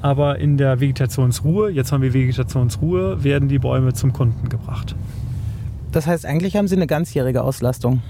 Aber 0.00 0.38
in 0.38 0.56
der 0.56 0.80
Vegetationsruhe, 0.80 1.70
jetzt 1.70 1.92
haben 1.92 2.02
wir 2.02 2.14
Vegetationsruhe, 2.14 3.22
werden 3.22 3.48
die 3.48 3.58
Bäume 3.58 3.92
zum 3.92 4.12
Kunden 4.12 4.48
gebracht. 4.48 4.96
Das 5.92 6.06
heißt, 6.06 6.24
eigentlich 6.26 6.56
haben 6.56 6.68
Sie 6.68 6.76
eine 6.76 6.86
ganzjährige 6.86 7.42
Auslastung. 7.42 8.02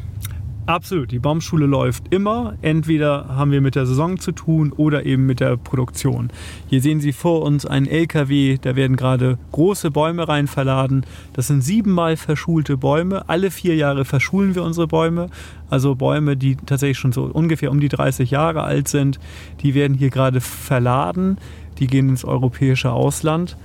Absolut, 0.68 1.11
die 1.12 1.18
Baumschule 1.18 1.64
läuft 1.64 2.12
immer. 2.12 2.59
Entweder 2.61 3.28
haben 3.35 3.52
wir 3.52 3.62
mit 3.62 3.74
der 3.74 3.87
Saison 3.87 4.18
zu 4.18 4.33
tun 4.33 4.70
oder 4.70 5.07
eben 5.07 5.24
mit 5.24 5.40
der 5.40 5.57
Produktion. 5.57 6.28
Hier 6.66 6.83
sehen 6.83 7.00
Sie 7.00 7.12
vor 7.14 7.40
uns 7.40 7.64
einen 7.64 7.87
LKW, 7.87 8.59
da 8.61 8.76
werden 8.76 8.96
gerade 8.96 9.38
große 9.52 9.90
Bäume 9.90 10.28
rein 10.28 10.46
verladen. 10.46 11.07
Das 11.33 11.46
sind 11.46 11.62
siebenmal 11.62 12.18
verschulte 12.18 12.76
Bäume. 12.76 13.26
Alle 13.31 13.50
vier 13.50 13.76
Jahre 13.76 14.04
verschulen 14.04 14.54
wir 14.54 14.62
unsere 14.62 14.87
Bäume. 14.87 15.31
Also 15.70 15.94
Bäume, 15.94 16.37
die 16.37 16.57
tatsächlich 16.57 16.98
schon 16.98 17.12
so 17.12 17.22
ungefähr 17.24 17.70
um 17.70 17.81
die 17.81 17.88
30 17.88 18.31
Jahre 18.31 18.62
alt 18.62 18.88
sind, 18.88 19.18
die 19.62 19.74
werden 19.74 19.96
hier 19.96 20.11
gerade 20.11 20.42
verladen. 20.42 21.38
Die 21.78 21.87
gehen 21.87 22.11
ins 22.11 22.26
europäische 22.26 22.92
Ausland. 22.92 23.57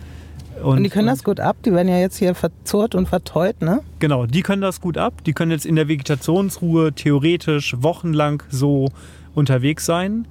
Und, 0.61 0.77
und, 0.77 0.83
die 0.83 0.89
können 0.89 1.07
das 1.07 1.23
gut 1.23 1.39
ab? 1.39 1.57
Die 1.65 1.73
werden 1.73 1.87
ja 1.87 1.97
jetzt 1.97 2.17
hier 2.17 2.35
verzurrt 2.35 2.95
und 2.95 3.07
verteut, 3.07 3.61
ne? 3.61 3.81
Genau, 3.99 4.25
die 4.25 4.41
können 4.41 4.61
das 4.61 4.81
gut 4.81 4.97
ab. 4.97 5.23
Die 5.25 5.33
können 5.33 5.51
jetzt 5.51 5.65
in 5.65 5.75
der 5.75 5.87
Vegetationsruhe 5.87 6.93
theoretisch 6.93 7.75
wochenlang 7.79 8.43
so 8.49 8.89
unterwegs 9.35 9.85
sein. 9.85 10.25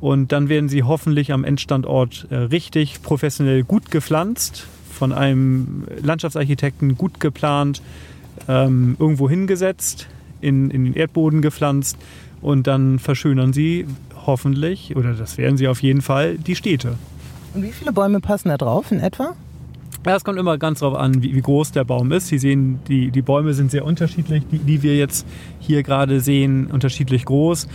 Und 0.00 0.32
dann 0.32 0.48
werden 0.48 0.68
sie 0.68 0.82
hoffentlich 0.82 1.32
am 1.32 1.44
Endstandort 1.44 2.26
äh, 2.30 2.34
richtig 2.34 3.02
professionell 3.02 3.62
gut 3.62 3.90
gepflanzt, 3.90 4.66
von 4.90 5.12
einem 5.12 5.84
Landschaftsarchitekten 6.02 6.98
gut 6.98 7.20
geplant, 7.20 7.82
ähm, 8.48 8.96
irgendwo 8.98 9.28
hingesetzt, 9.28 10.08
in, 10.40 10.70
in 10.70 10.84
den 10.84 10.94
Erdboden 10.94 11.40
gepflanzt 11.40 11.96
und 12.40 12.66
dann 12.66 12.98
verschönern 12.98 13.52
sie 13.52 13.86
hoffentlich, 14.26 14.96
oder 14.96 15.14
das 15.14 15.38
werden 15.38 15.56
sie 15.56 15.68
auf 15.68 15.82
jeden 15.82 16.02
Fall, 16.02 16.36
die 16.36 16.56
Städte. 16.56 16.96
Und 17.54 17.62
wie 17.62 17.72
viele 17.72 17.92
Bäume 17.92 18.20
passen 18.20 18.48
da 18.48 18.56
drauf 18.56 18.90
in 18.90 19.00
etwa? 19.00 19.36
Ja, 20.04 20.16
es 20.16 20.24
kommt 20.24 20.38
immer 20.38 20.58
ganz 20.58 20.80
darauf 20.80 20.98
an, 20.98 21.22
wie, 21.22 21.34
wie, 21.34 21.40
groß 21.40 21.72
der 21.72 21.84
Baum 21.84 22.10
ist. 22.10 22.26
Sie 22.26 22.38
sehen, 22.38 22.80
die, 22.88 23.12
die 23.12 23.22
Bäume 23.22 23.54
sind 23.54 23.70
sehr 23.70 23.84
unterschiedlich, 23.84 24.42
die, 24.50 24.58
die 24.58 24.82
wir 24.82 24.96
jetzt 24.96 25.26
hier 25.60 25.84
gerade 25.84 26.20
sehen, 26.20 26.66
unterschiedlich 26.66 27.24
groß. 27.24 27.68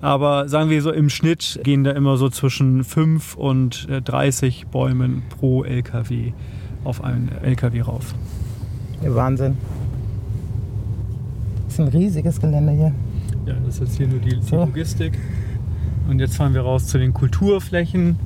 Aber 0.00 0.48
sagen 0.48 0.70
wir 0.70 0.82
so, 0.82 0.92
im 0.92 1.08
Schnitt 1.08 1.60
gehen 1.62 1.84
da 1.84 1.92
immer 1.92 2.16
so 2.16 2.28
zwischen 2.30 2.84
5 2.84 3.36
und 3.36 3.88
30 4.04 4.62
äh, 4.62 4.64
Bäumen 4.70 5.22
pro 5.28 5.64
LKW 5.64 6.32
auf 6.84 7.02
einen 7.02 7.30
LKW 7.42 7.80
rauf. 7.82 8.14
Wahnsinn. 9.02 9.56
Das 11.64 11.74
ist 11.74 11.80
ein 11.80 11.88
riesiges 11.88 12.40
Gelände 12.40 12.72
hier. 12.72 12.92
Ja, 13.46 13.54
das 13.64 13.74
ist 13.74 13.80
jetzt 13.80 13.96
hier 13.96 14.08
nur 14.08 14.20
die, 14.20 14.36
die 14.36 14.54
Logistik. 14.54 15.12
Und 16.08 16.18
jetzt 16.18 16.36
fahren 16.36 16.54
wir 16.54 16.62
raus 16.62 16.86
zu 16.86 16.98
den 16.98 17.12
Kulturflächen. 17.12 18.18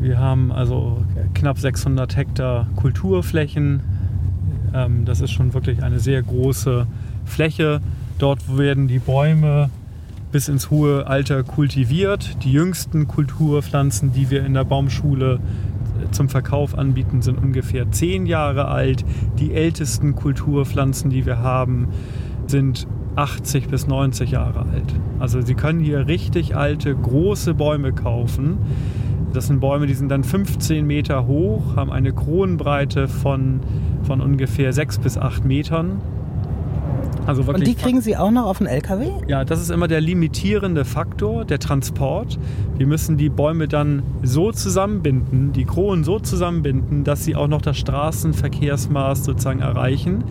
Wir 0.00 0.18
haben 0.18 0.52
also 0.52 1.02
knapp 1.34 1.58
600 1.58 2.16
Hektar 2.16 2.66
Kulturflächen. 2.76 3.80
Ähm, 4.74 5.04
das 5.04 5.20
ist 5.20 5.32
schon 5.32 5.54
wirklich 5.54 5.82
eine 5.82 6.00
sehr 6.00 6.22
große 6.22 6.86
Fläche. 7.24 7.80
Dort 8.18 8.56
werden 8.56 8.88
die 8.88 8.98
Bäume 8.98 9.70
bis 10.32 10.48
ins 10.48 10.70
hohe 10.70 11.06
Alter 11.06 11.42
kultiviert. 11.44 12.42
Die 12.42 12.52
jüngsten 12.52 13.06
Kulturpflanzen, 13.06 14.12
die 14.12 14.30
wir 14.30 14.44
in 14.44 14.54
der 14.54 14.64
Baumschule 14.64 15.38
äh, 16.02 16.10
zum 16.10 16.28
Verkauf 16.28 16.76
anbieten, 16.76 17.22
sind 17.22 17.38
ungefähr 17.38 17.90
10 17.90 18.26
Jahre 18.26 18.66
alt. 18.68 19.04
Die 19.38 19.54
ältesten 19.54 20.16
Kulturpflanzen, 20.16 21.10
die 21.10 21.24
wir 21.24 21.38
haben, 21.38 21.88
sind 22.46 22.88
80 23.16 23.68
bis 23.68 23.86
90 23.86 24.32
Jahre 24.32 24.60
alt. 24.60 24.92
Also 25.20 25.40
Sie 25.40 25.54
können 25.54 25.78
hier 25.78 26.08
richtig 26.08 26.56
alte, 26.56 26.94
große 26.94 27.54
Bäume 27.54 27.92
kaufen 27.92 28.58
das 29.34 29.48
sind 29.48 29.60
Bäume, 29.60 29.86
die 29.86 29.94
sind 29.94 30.08
dann 30.08 30.24
15 30.24 30.86
Meter 30.86 31.26
hoch, 31.26 31.76
haben 31.76 31.92
eine 31.92 32.12
Kronenbreite 32.12 33.08
von, 33.08 33.60
von 34.04 34.20
ungefähr 34.20 34.72
6 34.72 34.98
bis 34.98 35.18
8 35.18 35.44
Metern. 35.44 36.00
Also 37.26 37.42
Und 37.42 37.66
die 37.66 37.74
kriegen 37.74 38.02
Sie 38.02 38.16
auch 38.16 38.30
noch 38.30 38.44
auf 38.44 38.58
den 38.58 38.66
LKW? 38.66 39.06
Ja, 39.28 39.44
das 39.44 39.60
ist 39.60 39.70
immer 39.70 39.88
der 39.88 40.02
limitierende 40.02 40.84
Faktor, 40.84 41.44
der 41.46 41.58
Transport. 41.58 42.38
Wir 42.76 42.86
müssen 42.86 43.16
die 43.16 43.30
Bäume 43.30 43.66
dann 43.66 44.02
so 44.22 44.52
zusammenbinden, 44.52 45.52
die 45.52 45.64
Kronen 45.64 46.04
so 46.04 46.18
zusammenbinden, 46.18 47.02
dass 47.02 47.24
sie 47.24 47.34
auch 47.34 47.48
noch 47.48 47.62
das 47.62 47.78
Straßenverkehrsmaß 47.78 49.24
sozusagen 49.24 49.60
erreichen. 49.60 50.24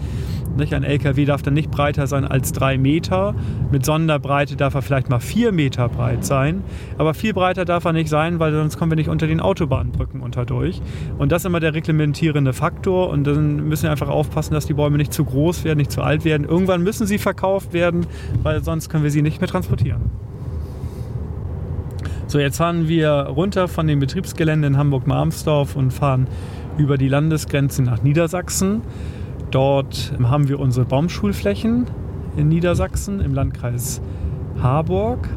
Nicht? 0.55 0.73
Ein 0.73 0.83
LKW 0.83 1.25
darf 1.25 1.41
dann 1.41 1.53
nicht 1.53 1.71
breiter 1.71 2.07
sein 2.07 2.25
als 2.25 2.51
drei 2.51 2.77
Meter. 2.77 3.33
Mit 3.71 3.85
Sonderbreite 3.85 4.55
darf 4.55 4.75
er 4.75 4.81
vielleicht 4.81 5.09
mal 5.09 5.19
vier 5.19 5.51
Meter 5.51 5.89
breit 5.89 6.23
sein. 6.23 6.63
Aber 6.97 7.13
viel 7.13 7.33
breiter 7.33 7.65
darf 7.65 7.85
er 7.85 7.93
nicht 7.93 8.09
sein, 8.09 8.39
weil 8.39 8.53
sonst 8.53 8.77
kommen 8.77 8.91
wir 8.91 8.95
nicht 8.95 9.09
unter 9.09 9.27
den 9.27 9.39
Autobahnbrücken 9.39 10.21
unter 10.21 10.45
durch. 10.45 10.81
Und 11.17 11.31
das 11.31 11.41
ist 11.41 11.45
immer 11.45 11.59
der 11.59 11.73
reglementierende 11.73 12.53
Faktor. 12.53 13.09
Und 13.09 13.25
dann 13.25 13.67
müssen 13.67 13.83
wir 13.83 13.91
einfach 13.91 14.09
aufpassen, 14.09 14.53
dass 14.53 14.65
die 14.65 14.73
Bäume 14.73 14.97
nicht 14.97 15.13
zu 15.13 15.25
groß 15.25 15.63
werden, 15.63 15.77
nicht 15.79 15.91
zu 15.91 16.01
alt 16.01 16.25
werden. 16.25 16.47
Irgendwann 16.47 16.83
müssen 16.83 17.07
sie 17.07 17.17
verkauft 17.17 17.73
werden, 17.73 18.05
weil 18.43 18.63
sonst 18.63 18.89
können 18.89 19.03
wir 19.03 19.11
sie 19.11 19.21
nicht 19.21 19.41
mehr 19.41 19.49
transportieren. 19.49 20.11
So, 22.27 22.39
jetzt 22.39 22.57
fahren 22.57 22.87
wir 22.87 23.11
runter 23.11 23.67
von 23.67 23.85
dem 23.85 23.99
Betriebsgelände 23.99 24.67
in 24.67 24.77
Hamburg-Marmsdorf 24.77 25.75
und 25.75 25.91
fahren 25.91 26.27
über 26.77 26.97
die 26.97 27.07
Landesgrenze 27.07 27.83
nach 27.83 28.01
Niedersachsen. 28.01 28.81
Dort 29.53 30.11
haben 30.23 30.47
wir 30.47 30.59
unsere 30.59 30.83
Baumschulflächen 30.83 31.85
in 32.35 32.47
Niedersachsen 32.47 33.19
im 33.19 33.35
Landkreis 33.35 34.01
Harburg. 34.59 35.29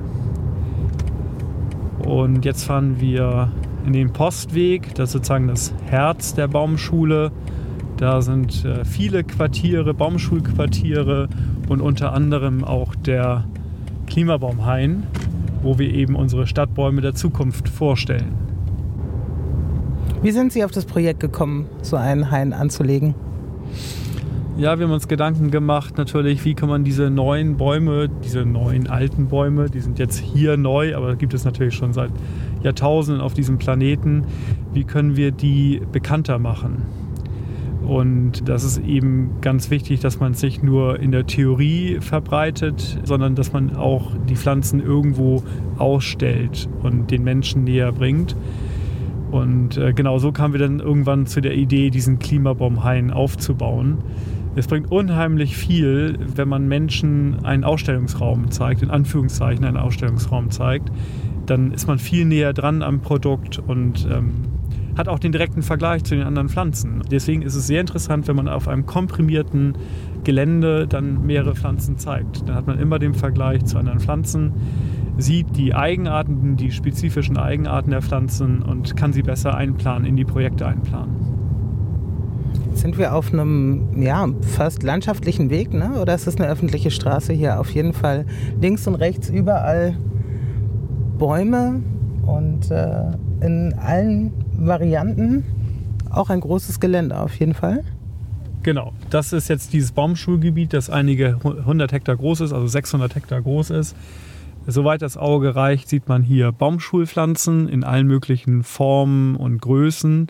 Und 1.98 2.46
jetzt 2.46 2.64
fahren 2.64 2.98
wir 2.98 3.52
in 3.84 3.92
den 3.92 4.14
Postweg, 4.14 4.94
das 4.94 5.10
ist 5.10 5.12
sozusagen 5.12 5.48
das 5.48 5.74
Herz 5.84 6.32
der 6.32 6.48
Baumschule. 6.48 7.30
Da 7.98 8.22
sind 8.22 8.64
äh, 8.64 8.86
viele 8.86 9.22
Quartiere, 9.22 9.92
Baumschulquartiere 9.92 11.28
und 11.68 11.82
unter 11.82 12.14
anderem 12.14 12.64
auch 12.64 12.94
der 12.94 13.44
Klimabaumhain, 14.06 15.02
wo 15.62 15.78
wir 15.78 15.92
eben 15.92 16.16
unsere 16.16 16.46
Stadtbäume 16.46 17.02
der 17.02 17.14
Zukunft 17.14 17.68
vorstellen. 17.68 18.32
Wie 20.22 20.30
sind 20.30 20.54
Sie 20.54 20.64
auf 20.64 20.70
das 20.70 20.86
Projekt 20.86 21.20
gekommen, 21.20 21.66
so 21.82 21.96
einen 21.96 22.30
Hain 22.30 22.54
anzulegen? 22.54 23.14
Ja, 24.58 24.78
wir 24.78 24.86
haben 24.86 24.94
uns 24.94 25.06
Gedanken 25.06 25.50
gemacht, 25.50 25.98
natürlich, 25.98 26.46
wie 26.46 26.54
kann 26.54 26.70
man 26.70 26.82
diese 26.82 27.10
neuen 27.10 27.58
Bäume, 27.58 28.08
diese 28.24 28.46
neuen 28.46 28.86
alten 28.86 29.26
Bäume, 29.26 29.68
die 29.68 29.80
sind 29.80 29.98
jetzt 29.98 30.18
hier 30.18 30.56
neu, 30.56 30.96
aber 30.96 31.14
gibt 31.16 31.34
es 31.34 31.44
natürlich 31.44 31.74
schon 31.74 31.92
seit 31.92 32.10
Jahrtausenden 32.62 33.20
auf 33.20 33.34
diesem 33.34 33.58
Planeten, 33.58 34.24
wie 34.72 34.84
können 34.84 35.14
wir 35.14 35.30
die 35.30 35.82
bekannter 35.92 36.38
machen? 36.38 36.84
Und 37.86 38.48
das 38.48 38.64
ist 38.64 38.78
eben 38.78 39.42
ganz 39.42 39.68
wichtig, 39.70 40.00
dass 40.00 40.20
man 40.20 40.32
es 40.32 40.40
nicht 40.40 40.62
nur 40.62 41.00
in 41.00 41.12
der 41.12 41.26
Theorie 41.26 41.98
verbreitet, 42.00 42.98
sondern 43.04 43.34
dass 43.34 43.52
man 43.52 43.76
auch 43.76 44.12
die 44.26 44.36
Pflanzen 44.36 44.80
irgendwo 44.80 45.44
ausstellt 45.76 46.66
und 46.82 47.10
den 47.10 47.24
Menschen 47.24 47.64
näher 47.64 47.92
bringt. 47.92 48.34
Und 49.30 49.76
äh, 49.76 49.92
genau 49.92 50.18
so 50.18 50.32
kamen 50.32 50.54
wir 50.54 50.60
dann 50.60 50.80
irgendwann 50.80 51.26
zu 51.26 51.42
der 51.42 51.54
Idee, 51.54 51.90
diesen 51.90 52.18
Klimabaumhain 52.18 53.10
aufzubauen. 53.10 53.98
Es 54.56 54.66
bringt 54.66 54.90
unheimlich 54.90 55.54
viel, 55.54 56.18
wenn 56.34 56.48
man 56.48 56.66
Menschen 56.66 57.44
einen 57.44 57.62
Ausstellungsraum 57.62 58.50
zeigt, 58.50 58.80
in 58.80 58.90
Anführungszeichen 58.90 59.66
einen 59.66 59.76
Ausstellungsraum 59.76 60.50
zeigt. 60.50 60.90
Dann 61.44 61.72
ist 61.72 61.86
man 61.86 61.98
viel 61.98 62.24
näher 62.24 62.54
dran 62.54 62.82
am 62.82 63.02
Produkt 63.02 63.58
und 63.58 64.08
ähm, 64.10 64.46
hat 64.96 65.08
auch 65.08 65.18
den 65.18 65.30
direkten 65.30 65.60
Vergleich 65.60 66.04
zu 66.04 66.14
den 66.14 66.24
anderen 66.24 66.48
Pflanzen. 66.48 67.02
Deswegen 67.10 67.42
ist 67.42 67.54
es 67.54 67.66
sehr 67.66 67.82
interessant, 67.82 68.28
wenn 68.28 68.36
man 68.36 68.48
auf 68.48 68.66
einem 68.66 68.86
komprimierten 68.86 69.74
Gelände 70.24 70.86
dann 70.88 71.26
mehrere 71.26 71.54
Pflanzen 71.54 71.98
zeigt. 71.98 72.48
Dann 72.48 72.56
hat 72.56 72.66
man 72.66 72.78
immer 72.78 72.98
den 72.98 73.12
Vergleich 73.12 73.66
zu 73.66 73.76
anderen 73.76 74.00
Pflanzen, 74.00 74.54
sieht 75.18 75.54
die 75.58 75.74
Eigenarten, 75.74 76.56
die 76.56 76.72
spezifischen 76.72 77.36
Eigenarten 77.36 77.90
der 77.90 78.00
Pflanzen 78.00 78.62
und 78.62 78.96
kann 78.96 79.12
sie 79.12 79.22
besser 79.22 79.54
einplanen, 79.54 80.06
in 80.06 80.16
die 80.16 80.24
Projekte 80.24 80.66
einplanen 80.66 81.35
sind 82.78 82.98
wir 82.98 83.14
auf 83.14 83.32
einem 83.32 84.00
ja, 84.00 84.28
fast 84.42 84.82
landschaftlichen 84.82 85.50
Weg, 85.50 85.72
ne? 85.72 86.00
oder 86.00 86.14
ist 86.14 86.26
es 86.26 86.36
eine 86.36 86.48
öffentliche 86.48 86.90
Straße 86.90 87.32
hier? 87.32 87.60
Auf 87.60 87.70
jeden 87.70 87.92
Fall 87.92 88.26
links 88.60 88.86
und 88.86 88.94
rechts 88.96 89.28
überall 89.28 89.96
Bäume 91.18 91.82
und 92.26 92.70
äh, 92.70 93.04
in 93.40 93.74
allen 93.74 94.32
Varianten 94.58 95.44
auch 96.10 96.30
ein 96.30 96.40
großes 96.40 96.80
Gelände 96.80 97.18
auf 97.18 97.34
jeden 97.36 97.54
Fall. 97.54 97.84
Genau, 98.62 98.92
das 99.10 99.32
ist 99.32 99.48
jetzt 99.48 99.72
dieses 99.72 99.92
Baumschulgebiet, 99.92 100.72
das 100.72 100.90
einige 100.90 101.38
100 101.44 101.92
Hektar 101.92 102.16
groß 102.16 102.40
ist, 102.40 102.52
also 102.52 102.66
600 102.66 103.14
Hektar 103.14 103.40
groß 103.40 103.70
ist. 103.70 103.94
Soweit 104.66 105.02
das 105.02 105.16
Auge 105.16 105.54
reicht, 105.54 105.88
sieht 105.88 106.08
man 106.08 106.22
hier 106.22 106.50
Baumschulpflanzen 106.50 107.68
in 107.68 107.84
allen 107.84 108.08
möglichen 108.08 108.64
Formen 108.64 109.36
und 109.36 109.60
Größen. 109.60 110.26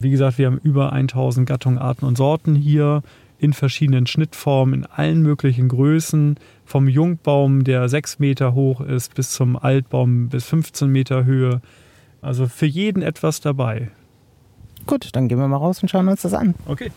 Wie 0.00 0.10
gesagt, 0.10 0.38
wir 0.38 0.46
haben 0.46 0.60
über 0.62 0.92
1000 0.92 1.48
Gattungen, 1.48 1.78
Arten 1.78 2.04
und 2.04 2.16
Sorten 2.16 2.54
hier 2.54 3.02
in 3.38 3.52
verschiedenen 3.52 4.06
Schnittformen, 4.06 4.74
in 4.74 4.86
allen 4.86 5.22
möglichen 5.22 5.68
Größen. 5.68 6.36
Vom 6.64 6.88
Jungbaum, 6.88 7.64
der 7.64 7.88
6 7.88 8.18
Meter 8.18 8.54
hoch 8.54 8.80
ist, 8.80 9.14
bis 9.14 9.30
zum 9.30 9.56
Altbaum 9.56 10.28
bis 10.28 10.44
15 10.46 10.88
Meter 10.88 11.24
Höhe. 11.24 11.60
Also 12.20 12.46
für 12.46 12.66
jeden 12.66 13.02
etwas 13.02 13.40
dabei. 13.40 13.90
Gut, 14.86 15.10
dann 15.12 15.28
gehen 15.28 15.38
wir 15.38 15.48
mal 15.48 15.56
raus 15.56 15.82
und 15.82 15.88
schauen 15.88 16.08
uns 16.08 16.22
das 16.22 16.34
an. 16.34 16.54
Okay. 16.66 16.90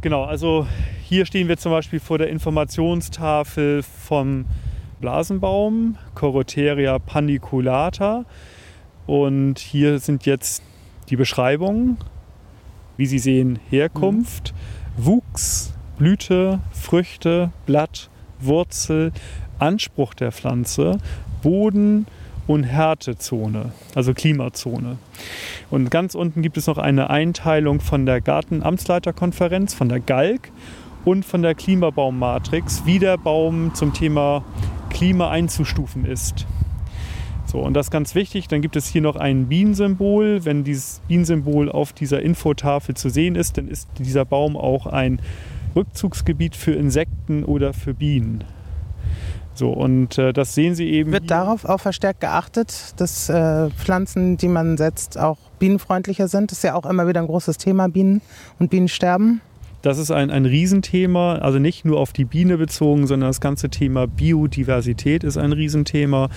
Genau, 0.00 0.24
also 0.24 0.66
hier 1.02 1.26
stehen 1.26 1.48
wir 1.48 1.56
zum 1.56 1.72
Beispiel 1.72 2.00
vor 2.00 2.18
der 2.18 2.28
Informationstafel 2.28 3.82
vom 3.82 4.44
Blasenbaum, 5.00 5.96
Coroteria 6.14 6.98
paniculata. 6.98 8.24
Und 9.06 9.58
hier 9.58 9.98
sind 10.00 10.26
jetzt 10.26 10.62
die 11.08 11.16
Beschreibung, 11.16 11.96
wie 12.96 13.06
Sie 13.06 13.18
sehen, 13.18 13.58
Herkunft, 13.70 14.54
mhm. 14.96 15.06
Wuchs, 15.06 15.72
Blüte, 15.98 16.60
Früchte, 16.72 17.50
Blatt, 17.66 18.10
Wurzel, 18.40 19.12
Anspruch 19.58 20.14
der 20.14 20.32
Pflanze, 20.32 20.98
Boden 21.42 22.06
und 22.46 22.64
Härtezone, 22.64 23.72
also 23.94 24.14
Klimazone. 24.14 24.98
Und 25.70 25.90
ganz 25.90 26.14
unten 26.14 26.42
gibt 26.42 26.56
es 26.56 26.66
noch 26.66 26.78
eine 26.78 27.10
Einteilung 27.10 27.80
von 27.80 28.06
der 28.06 28.20
Gartenamtsleiterkonferenz, 28.20 29.74
von 29.74 29.88
der 29.88 30.00
GALK 30.00 30.50
und 31.04 31.24
von 31.24 31.42
der 31.42 31.54
Klimabaummatrix, 31.54 32.82
wie 32.86 32.98
der 32.98 33.18
Baum 33.18 33.74
zum 33.74 33.92
Thema 33.92 34.44
Klima 34.90 35.30
einzustufen 35.30 36.04
ist. 36.04 36.46
So, 37.50 37.60
und 37.60 37.72
das 37.72 37.86
ist 37.86 37.90
ganz 37.90 38.14
wichtig. 38.14 38.46
Dann 38.48 38.60
gibt 38.60 38.76
es 38.76 38.86
hier 38.86 39.00
noch 39.00 39.16
ein 39.16 39.46
Bienensymbol. 39.46 40.44
Wenn 40.44 40.64
dieses 40.64 41.00
Bienensymbol 41.08 41.70
auf 41.70 41.94
dieser 41.94 42.20
Infotafel 42.20 42.94
zu 42.94 43.08
sehen 43.08 43.36
ist, 43.36 43.56
dann 43.56 43.68
ist 43.68 43.88
dieser 43.98 44.26
Baum 44.26 44.54
auch 44.54 44.86
ein 44.86 45.20
Rückzugsgebiet 45.74 46.54
für 46.54 46.72
Insekten 46.72 47.44
oder 47.44 47.72
für 47.72 47.94
Bienen. 47.94 48.44
So, 49.54 49.70
und 49.70 50.18
äh, 50.18 50.34
das 50.34 50.54
sehen 50.54 50.74
Sie 50.74 50.90
eben. 50.90 51.10
Wird 51.10 51.22
hier. 51.22 51.28
darauf 51.28 51.64
auch 51.64 51.80
verstärkt 51.80 52.20
geachtet, 52.20 52.92
dass 52.98 53.30
äh, 53.30 53.70
Pflanzen, 53.70 54.36
die 54.36 54.48
man 54.48 54.76
setzt, 54.76 55.18
auch 55.18 55.38
bienenfreundlicher 55.58 56.28
sind? 56.28 56.50
Das 56.50 56.58
ist 56.58 56.64
ja 56.64 56.74
auch 56.74 56.84
immer 56.84 57.08
wieder 57.08 57.20
ein 57.20 57.26
großes 57.26 57.56
Thema, 57.56 57.88
Bienen 57.88 58.20
und 58.58 58.68
Bienensterben. 58.70 59.40
Das 59.82 59.98
ist 59.98 60.10
ein, 60.10 60.30
ein 60.30 60.44
Riesenthema, 60.44 61.36
also 61.36 61.58
nicht 61.60 61.84
nur 61.84 62.00
auf 62.00 62.12
die 62.12 62.24
Biene 62.24 62.58
bezogen, 62.58 63.06
sondern 63.06 63.28
das 63.28 63.40
ganze 63.40 63.68
Thema 63.68 64.06
Biodiversität 64.06 65.22
ist 65.22 65.36
ein 65.36 65.52
Riesenthema. 65.52 66.30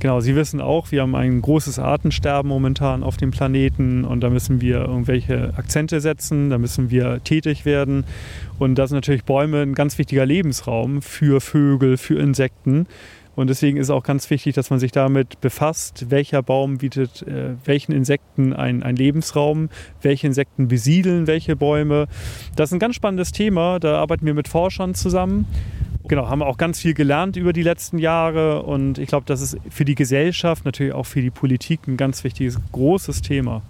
Genau, 0.00 0.20
Sie 0.20 0.34
wissen 0.34 0.60
auch, 0.60 0.90
wir 0.90 1.02
haben 1.02 1.14
ein 1.14 1.40
großes 1.40 1.78
Artensterben 1.78 2.48
momentan 2.48 3.04
auf 3.04 3.16
dem 3.16 3.30
Planeten 3.30 4.04
und 4.04 4.20
da 4.20 4.30
müssen 4.30 4.60
wir 4.60 4.80
irgendwelche 4.80 5.54
Akzente 5.56 6.00
setzen, 6.00 6.50
da 6.50 6.58
müssen 6.58 6.90
wir 6.90 7.22
tätig 7.22 7.64
werden. 7.64 8.04
Und 8.58 8.74
da 8.74 8.86
sind 8.86 8.96
natürlich 8.96 9.24
Bäume 9.24 9.62
ein 9.62 9.74
ganz 9.74 9.96
wichtiger 9.96 10.26
Lebensraum 10.26 11.00
für 11.00 11.40
Vögel, 11.40 11.96
für 11.96 12.18
Insekten. 12.18 12.86
Und 13.40 13.48
deswegen 13.48 13.78
ist 13.78 13.88
auch 13.88 14.02
ganz 14.02 14.28
wichtig, 14.28 14.54
dass 14.54 14.68
man 14.68 14.78
sich 14.78 14.92
damit 14.92 15.40
befasst, 15.40 16.10
welcher 16.10 16.42
Baum 16.42 16.76
bietet 16.76 17.22
äh, 17.22 17.54
welchen 17.64 17.92
Insekten 17.92 18.52
einen 18.52 18.94
Lebensraum, 18.94 19.70
welche 20.02 20.26
Insekten 20.26 20.68
besiedeln 20.68 21.26
welche 21.26 21.56
Bäume. 21.56 22.06
Das 22.54 22.68
ist 22.68 22.74
ein 22.74 22.78
ganz 22.78 22.96
spannendes 22.96 23.32
Thema, 23.32 23.78
da 23.78 23.98
arbeiten 23.98 24.26
wir 24.26 24.34
mit 24.34 24.46
Forschern 24.46 24.94
zusammen. 24.94 25.46
Genau, 26.06 26.28
haben 26.28 26.42
auch 26.42 26.58
ganz 26.58 26.80
viel 26.80 26.92
gelernt 26.92 27.36
über 27.36 27.54
die 27.54 27.62
letzten 27.62 27.96
Jahre 27.96 28.62
und 28.62 28.98
ich 28.98 29.08
glaube, 29.08 29.24
das 29.24 29.40
ist 29.40 29.56
für 29.70 29.86
die 29.86 29.94
Gesellschaft, 29.94 30.66
natürlich 30.66 30.92
auch 30.92 31.06
für 31.06 31.22
die 31.22 31.30
Politik 31.30 31.88
ein 31.88 31.96
ganz 31.96 32.24
wichtiges, 32.24 32.58
großes 32.72 33.22
Thema. 33.22 33.62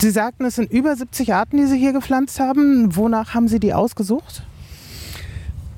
Sie 0.00 0.10
sagten, 0.10 0.44
es 0.44 0.56
sind 0.56 0.70
über 0.70 0.94
70 0.94 1.32
Arten, 1.32 1.56
die 1.56 1.64
Sie 1.64 1.78
hier 1.78 1.94
gepflanzt 1.94 2.40
haben. 2.40 2.94
Wonach 2.94 3.32
haben 3.32 3.48
Sie 3.48 3.58
die 3.58 3.72
ausgesucht? 3.72 4.42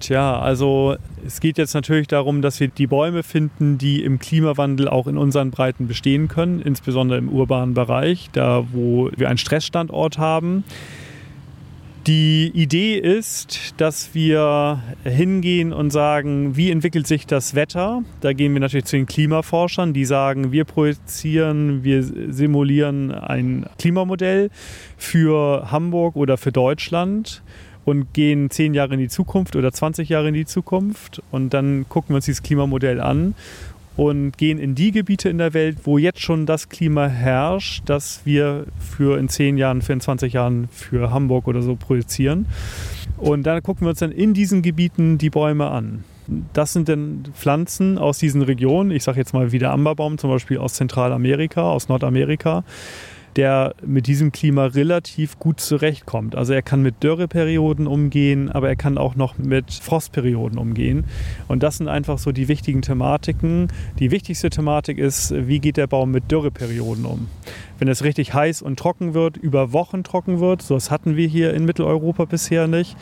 Tja, 0.01 0.41
also 0.41 0.97
es 1.27 1.41
geht 1.41 1.59
jetzt 1.59 1.75
natürlich 1.75 2.09
darum, 2.09 2.41
dass 2.41 2.59
wir 2.59 2.69
die 2.69 2.87
Bäume 2.87 3.23
finden, 3.23 3.77
die 3.77 4.03
im 4.03 4.19
Klimawandel 4.19 4.89
auch 4.89 5.07
in 5.07 5.19
unseren 5.19 5.51
Breiten 5.51 5.87
bestehen 5.87 6.27
können, 6.27 6.61
insbesondere 6.61 7.19
im 7.19 7.29
urbanen 7.29 7.75
Bereich, 7.75 8.31
da 8.33 8.65
wo 8.73 9.11
wir 9.15 9.29
einen 9.29 9.39
Stressstandort 9.39 10.17
haben. 10.17 10.65
Die 12.07 12.51
Idee 12.55 12.97
ist, 12.97 13.75
dass 13.77 14.15
wir 14.15 14.83
hingehen 15.05 15.75
und 15.75 15.91
sagen, 15.91 16.57
wie 16.57 16.71
entwickelt 16.71 17.07
sich 17.07 17.27
das 17.27 17.55
Wetter? 17.55 18.03
Da 18.23 18.33
gehen 18.33 18.55
wir 18.55 18.61
natürlich 18.61 18.87
zu 18.87 18.97
den 18.97 19.05
Klimaforschern, 19.05 19.93
die 19.93 20.07
sagen, 20.07 20.51
wir 20.51 20.65
projizieren, 20.65 21.85
wir 21.85 22.03
simulieren 22.03 23.11
ein 23.11 23.67
Klimamodell 23.79 24.49
für 24.97 25.71
Hamburg 25.71 26.17
oder 26.17 26.39
für 26.39 26.53
Deutschland 26.53 27.43
und 27.91 28.15
gehen 28.15 28.51
zehn 28.51 28.73
Jahre 28.73 28.95
in 28.95 29.01
die 29.01 29.09
Zukunft 29.09 29.57
oder 29.57 29.73
20 29.73 30.09
Jahre 30.09 30.29
in 30.29 30.35
die 30.35 30.47
Zukunft 30.47 31.23
und 31.31 31.53
dann 31.53 31.87
gucken 31.89 32.11
wir 32.11 32.17
uns 32.17 32.25
dieses 32.25 32.43
Klimamodell 32.43 33.01
an 33.01 33.35
und 33.97 34.39
gehen 34.39 34.59
in 34.59 34.75
die 34.75 34.93
Gebiete 34.93 35.29
in 35.29 35.39
der 35.39 35.53
Welt, 35.53 35.79
wo 35.85 35.99
jetzt 35.99 36.21
schon 36.21 36.47
das 36.47 36.69
Klima 36.69 37.09
herrscht, 37.09 37.83
das 37.87 38.23
wir 38.25 38.67
für 38.79 39.19
in 39.19 39.29
10 39.29 39.59
Jahren, 39.59 39.83
für 39.83 39.93
in 39.93 40.01
20 40.01 40.33
Jahren 40.33 40.69
für 40.71 41.11
Hamburg 41.11 41.49
oder 41.49 41.63
so 41.63 41.77
projizieren. 41.77 42.47
Und 43.19 43.43
dann 43.43 43.63
gucken 43.63 43.83
wir 43.87 43.91
uns 43.91 43.99
dann 43.99 44.13
in 44.13 44.33
diesen 44.33 44.63
Gebieten 44.63 45.19
die 45.19 45.29
Bäume 45.29 45.71
an. 45.71 46.05
Das 46.53 46.73
sind 46.73 46.89
dann 46.89 47.25
Pflanzen 47.35 47.99
aus 47.99 48.19
diesen 48.19 48.43
Regionen, 48.43 48.93
ich 48.93 49.03
sage 49.03 49.19
jetzt 49.19 49.35
mal 49.35 49.51
wie 49.51 49.59
der 49.59 49.73
Amberbaum 49.73 50.17
zum 50.17 50.31
Beispiel 50.31 50.59
aus 50.59 50.75
Zentralamerika, 50.75 51.63
aus 51.63 51.89
Nordamerika, 51.89 52.63
der 53.37 53.75
mit 53.85 54.07
diesem 54.07 54.33
Klima 54.33 54.67
relativ 54.67 55.39
gut 55.39 55.61
zurechtkommt. 55.61 56.35
Also 56.35 56.53
er 56.53 56.63
kann 56.63 56.83
mit 56.83 57.03
Dürreperioden 57.03 57.87
umgehen, 57.87 58.51
aber 58.51 58.69
er 58.69 58.77
kann 58.77 58.99
auch 58.99 59.15
noch 59.15 59.39
mit 59.39 59.73
Frostperioden 59.73 60.59
umgehen. 60.59 61.05
Und 61.49 61.63
das 61.63 61.79
sind 61.79 61.89
einfach 61.89 62.19
so 62.19 62.33
die 62.33 62.49
wichtigen 62.49 62.83
Thematiken. 62.83 63.69
Die 63.99 64.11
wichtigste 64.11 64.51
Thematik 64.51 64.99
ist, 64.99 65.33
wie 65.35 65.61
geht 65.61 65.77
der 65.77 65.87
Baum 65.87 66.11
mit 66.11 66.31
Dürreperioden 66.31 67.05
um? 67.05 67.29
Wenn 67.79 67.89
es 67.89 68.05
richtig 68.05 68.35
heiß 68.35 68.63
und 68.63 68.79
trocken 68.79 69.15
wird, 69.15 69.37
über 69.37 69.73
Wochen 69.73 70.05
trocken 70.05 70.41
wird, 70.41 70.63
so 70.63 70.75
das 70.75 70.91
hatten 70.91 71.17
wir 71.17 71.29
hier 71.29 71.55
in 71.55 71.65
Mitteleuropa 71.65 72.25
bisher 72.25 72.67
nicht, 72.67 72.97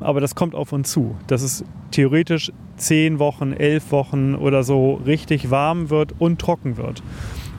aber 0.00 0.20
das 0.20 0.34
kommt 0.34 0.54
auf 0.54 0.72
uns 0.72 0.90
zu, 0.90 1.16
dass 1.26 1.42
es 1.42 1.64
theoretisch 1.90 2.52
zehn 2.76 3.18
Wochen, 3.18 3.52
elf 3.52 3.92
Wochen 3.92 4.34
oder 4.34 4.62
so 4.62 4.94
richtig 4.94 5.50
warm 5.50 5.90
wird 5.90 6.14
und 6.18 6.40
trocken 6.40 6.76
wird. 6.76 7.02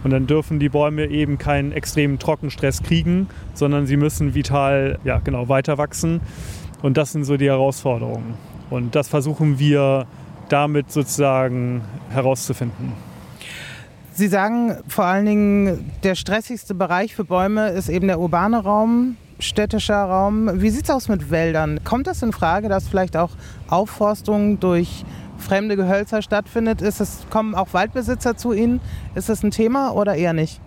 Und 0.03 0.11
dann 0.11 0.27
dürfen 0.27 0.59
die 0.59 0.69
Bäume 0.69 1.05
eben 1.05 1.37
keinen 1.37 1.71
extremen 1.71 2.19
Trockenstress 2.19 2.81
kriegen, 2.83 3.27
sondern 3.53 3.85
sie 3.85 3.97
müssen 3.97 4.33
vital 4.33 4.97
ja, 5.03 5.19
genau, 5.19 5.47
weiter 5.49 5.77
wachsen. 5.77 6.21
Und 6.81 6.97
das 6.97 7.11
sind 7.11 7.23
so 7.23 7.37
die 7.37 7.47
Herausforderungen. 7.47 8.33
Und 8.69 8.95
das 8.95 9.07
versuchen 9.07 9.59
wir 9.59 10.07
damit 10.49 10.91
sozusagen 10.91 11.81
herauszufinden. 12.09 12.93
Sie 14.13 14.27
sagen 14.27 14.75
vor 14.87 15.05
allen 15.05 15.25
Dingen, 15.25 15.91
der 16.03 16.15
stressigste 16.15 16.75
Bereich 16.75 17.15
für 17.15 17.23
Bäume 17.23 17.69
ist 17.69 17.87
eben 17.87 18.07
der 18.07 18.19
urbane 18.19 18.61
Raum, 18.61 19.15
städtischer 19.41 20.04
Raum. 20.04 20.62
Wie 20.62 20.69
sieht 20.69 20.86
es 20.86 20.89
aus 20.89 21.08
mit 21.08 21.32
Wäldern? 21.32 21.84
Kommt 21.84 22.08
das 22.08 22.21
in 22.21 22.32
Frage, 22.32 22.69
dass 22.69 22.88
vielleicht 22.88 23.17
auch 23.17 23.32
Aufforstung 23.67 24.60
durch 24.60 25.06
fremde 25.38 25.75
Gehölzer 25.75 26.21
stattfindet. 26.21 26.82
Ist 26.82 27.01
es, 27.01 27.25
kommen 27.30 27.56
auch 27.56 27.73
Waldbesitzer 27.73 28.38
zu 28.38 28.54
Ihnen? 28.54 28.80
Ist 29.15 29.30
das 29.30 29.43
ein 29.43 29.51
Thema 29.51 29.91
oder 29.91 30.15
eher 30.15 30.34
nicht? 30.34 30.62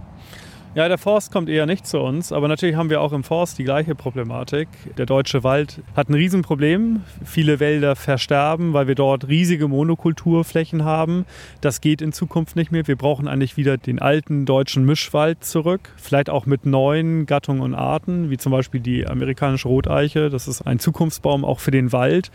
Ja, 0.74 0.88
der 0.88 0.98
Forst 0.98 1.30
kommt 1.30 1.48
eher 1.48 1.66
nicht 1.66 1.86
zu 1.86 2.00
uns, 2.00 2.32
aber 2.32 2.48
natürlich 2.48 2.74
haben 2.74 2.90
wir 2.90 3.00
auch 3.00 3.12
im 3.12 3.22
Forst 3.22 3.58
die 3.58 3.64
gleiche 3.64 3.94
Problematik. 3.94 4.66
Der 4.98 5.06
deutsche 5.06 5.44
Wald 5.44 5.80
hat 5.94 6.08
ein 6.08 6.14
Riesenproblem. 6.14 7.02
Viele 7.24 7.60
Wälder 7.60 7.94
versterben, 7.94 8.72
weil 8.72 8.88
wir 8.88 8.96
dort 8.96 9.28
riesige 9.28 9.68
Monokulturflächen 9.68 10.84
haben. 10.84 11.26
Das 11.60 11.80
geht 11.80 12.02
in 12.02 12.12
Zukunft 12.12 12.56
nicht 12.56 12.72
mehr. 12.72 12.88
Wir 12.88 12.96
brauchen 12.96 13.28
eigentlich 13.28 13.56
wieder 13.56 13.76
den 13.76 14.00
alten 14.00 14.46
deutschen 14.46 14.84
Mischwald 14.84 15.44
zurück, 15.44 15.92
vielleicht 15.96 16.28
auch 16.28 16.44
mit 16.44 16.66
neuen 16.66 17.26
Gattungen 17.26 17.62
und 17.62 17.74
Arten, 17.74 18.30
wie 18.30 18.36
zum 18.36 18.50
Beispiel 18.50 18.80
die 18.80 19.06
amerikanische 19.06 19.68
Roteiche. 19.68 20.28
Das 20.28 20.48
ist 20.48 20.62
ein 20.62 20.80
Zukunftsbaum 20.80 21.44
auch 21.44 21.60
für 21.60 21.70
den 21.70 21.92
Wald. 21.92 22.32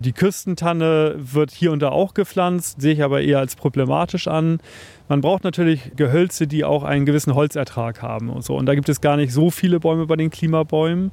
Die 0.00 0.12
Küstentanne 0.12 1.16
wird 1.16 1.50
hier 1.50 1.72
und 1.72 1.80
da 1.80 1.88
auch 1.88 2.14
gepflanzt, 2.14 2.80
sehe 2.80 2.92
ich 2.92 3.02
aber 3.02 3.20
eher 3.20 3.40
als 3.40 3.56
problematisch 3.56 4.28
an. 4.28 4.60
Man 5.08 5.20
braucht 5.20 5.44
natürlich 5.44 5.92
Gehölze, 5.96 6.46
die 6.46 6.64
auch 6.64 6.84
einen 6.84 7.06
gewissen 7.06 7.34
Holzertrag 7.34 8.02
haben 8.02 8.28
und 8.28 8.44
so. 8.44 8.56
Und 8.56 8.66
da 8.66 8.74
gibt 8.74 8.88
es 8.88 9.00
gar 9.00 9.16
nicht 9.16 9.32
so 9.32 9.50
viele 9.50 9.80
Bäume 9.80 10.06
bei 10.06 10.16
den 10.16 10.30
Klimabäumen. 10.30 11.06
Mhm. 11.06 11.10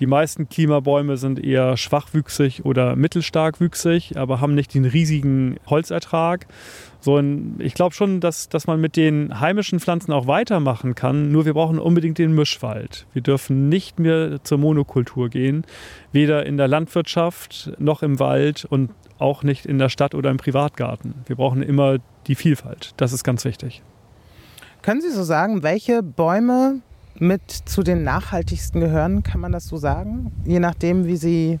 Die 0.00 0.06
meisten 0.06 0.48
Klimabäume 0.48 1.18
sind 1.18 1.44
eher 1.44 1.76
schwachwüchsig 1.76 2.64
oder 2.64 2.96
mittelstarkwüchsig, 2.96 4.16
aber 4.16 4.40
haben 4.40 4.54
nicht 4.54 4.72
den 4.72 4.86
riesigen 4.86 5.56
Holzertrag. 5.66 6.46
So, 7.00 7.22
ich 7.58 7.74
glaube 7.74 7.94
schon, 7.94 8.20
dass, 8.20 8.48
dass 8.48 8.66
man 8.66 8.80
mit 8.80 8.96
den 8.96 9.40
heimischen 9.40 9.78
Pflanzen 9.78 10.12
auch 10.12 10.26
weitermachen 10.26 10.94
kann. 10.94 11.30
Nur 11.30 11.44
wir 11.44 11.52
brauchen 11.52 11.78
unbedingt 11.78 12.16
den 12.16 12.34
Mischwald. 12.34 13.06
Wir 13.12 13.20
dürfen 13.20 13.68
nicht 13.68 13.98
mehr 13.98 14.42
zur 14.42 14.56
Monokultur 14.56 15.28
gehen, 15.28 15.64
weder 16.12 16.46
in 16.46 16.56
der 16.56 16.68
Landwirtschaft 16.68 17.72
noch 17.78 18.02
im 18.02 18.18
Wald 18.18 18.64
und 18.64 18.90
auch 19.20 19.42
nicht 19.42 19.66
in 19.66 19.78
der 19.78 19.88
Stadt 19.88 20.14
oder 20.14 20.30
im 20.30 20.36
Privatgarten. 20.36 21.14
Wir 21.26 21.36
brauchen 21.36 21.62
immer 21.62 21.98
die 22.26 22.34
Vielfalt. 22.34 22.92
Das 22.96 23.12
ist 23.12 23.24
ganz 23.24 23.44
wichtig. 23.44 23.82
Können 24.82 25.00
Sie 25.00 25.10
so 25.10 25.22
sagen, 25.22 25.62
welche 25.62 26.02
Bäume 26.02 26.80
mit 27.18 27.50
zu 27.50 27.82
den 27.82 28.02
nachhaltigsten 28.02 28.80
gehören, 28.80 29.22
kann 29.22 29.40
man 29.40 29.52
das 29.52 29.66
so 29.66 29.76
sagen? 29.76 30.32
Je 30.44 30.58
nachdem, 30.58 31.06
wie 31.06 31.16
sie 31.16 31.60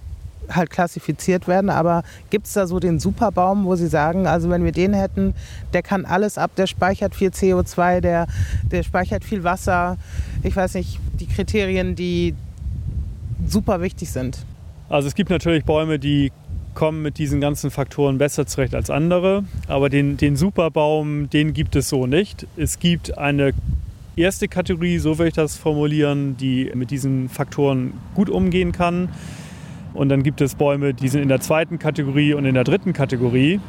halt 0.54 0.70
klassifiziert 0.70 1.48
werden. 1.48 1.70
Aber 1.70 2.02
gibt 2.30 2.46
es 2.46 2.54
da 2.54 2.66
so 2.66 2.80
den 2.80 2.98
Superbaum, 2.98 3.64
wo 3.64 3.76
Sie 3.76 3.86
sagen, 3.86 4.26
also 4.26 4.50
wenn 4.50 4.64
wir 4.64 4.72
den 4.72 4.94
hätten, 4.94 5.34
der 5.72 5.82
kann 5.82 6.04
alles 6.04 6.38
ab, 6.38 6.52
der 6.56 6.66
speichert 6.66 7.14
viel 7.14 7.30
CO2, 7.30 8.00
der, 8.00 8.26
der 8.70 8.82
speichert 8.82 9.24
viel 9.24 9.44
Wasser. 9.44 9.96
Ich 10.42 10.56
weiß 10.56 10.74
nicht, 10.74 10.98
die 11.20 11.26
Kriterien, 11.26 11.94
die 11.94 12.34
super 13.46 13.80
wichtig 13.80 14.10
sind. 14.10 14.44
Also 14.88 15.08
es 15.08 15.14
gibt 15.14 15.30
natürlich 15.30 15.64
Bäume, 15.64 15.98
die 15.98 16.32
kommen 16.74 17.02
mit 17.02 17.18
diesen 17.18 17.40
ganzen 17.40 17.70
Faktoren 17.70 18.18
besser 18.18 18.46
zurecht 18.46 18.74
als 18.74 18.90
andere. 18.90 19.44
Aber 19.68 19.88
den, 19.88 20.16
den 20.16 20.36
Superbaum, 20.36 21.28
den 21.30 21.52
gibt 21.52 21.76
es 21.76 21.88
so 21.88 22.06
nicht. 22.06 22.46
Es 22.56 22.78
gibt 22.78 23.18
eine 23.18 23.52
erste 24.16 24.48
Kategorie, 24.48 24.98
so 24.98 25.18
würde 25.18 25.28
ich 25.28 25.34
das 25.34 25.56
formulieren, 25.56 26.36
die 26.36 26.70
mit 26.74 26.90
diesen 26.90 27.28
Faktoren 27.28 27.92
gut 28.14 28.30
umgehen 28.30 28.72
kann. 28.72 29.08
Und 29.94 30.08
dann 30.08 30.22
gibt 30.22 30.40
es 30.40 30.54
Bäume, 30.54 30.94
die 30.94 31.08
sind 31.08 31.22
in 31.22 31.28
der 31.28 31.40
zweiten 31.40 31.78
Kategorie 31.78 32.34
und 32.34 32.44
in 32.44 32.54
der 32.54 32.64
dritten 32.64 32.92
Kategorie. 32.92 33.60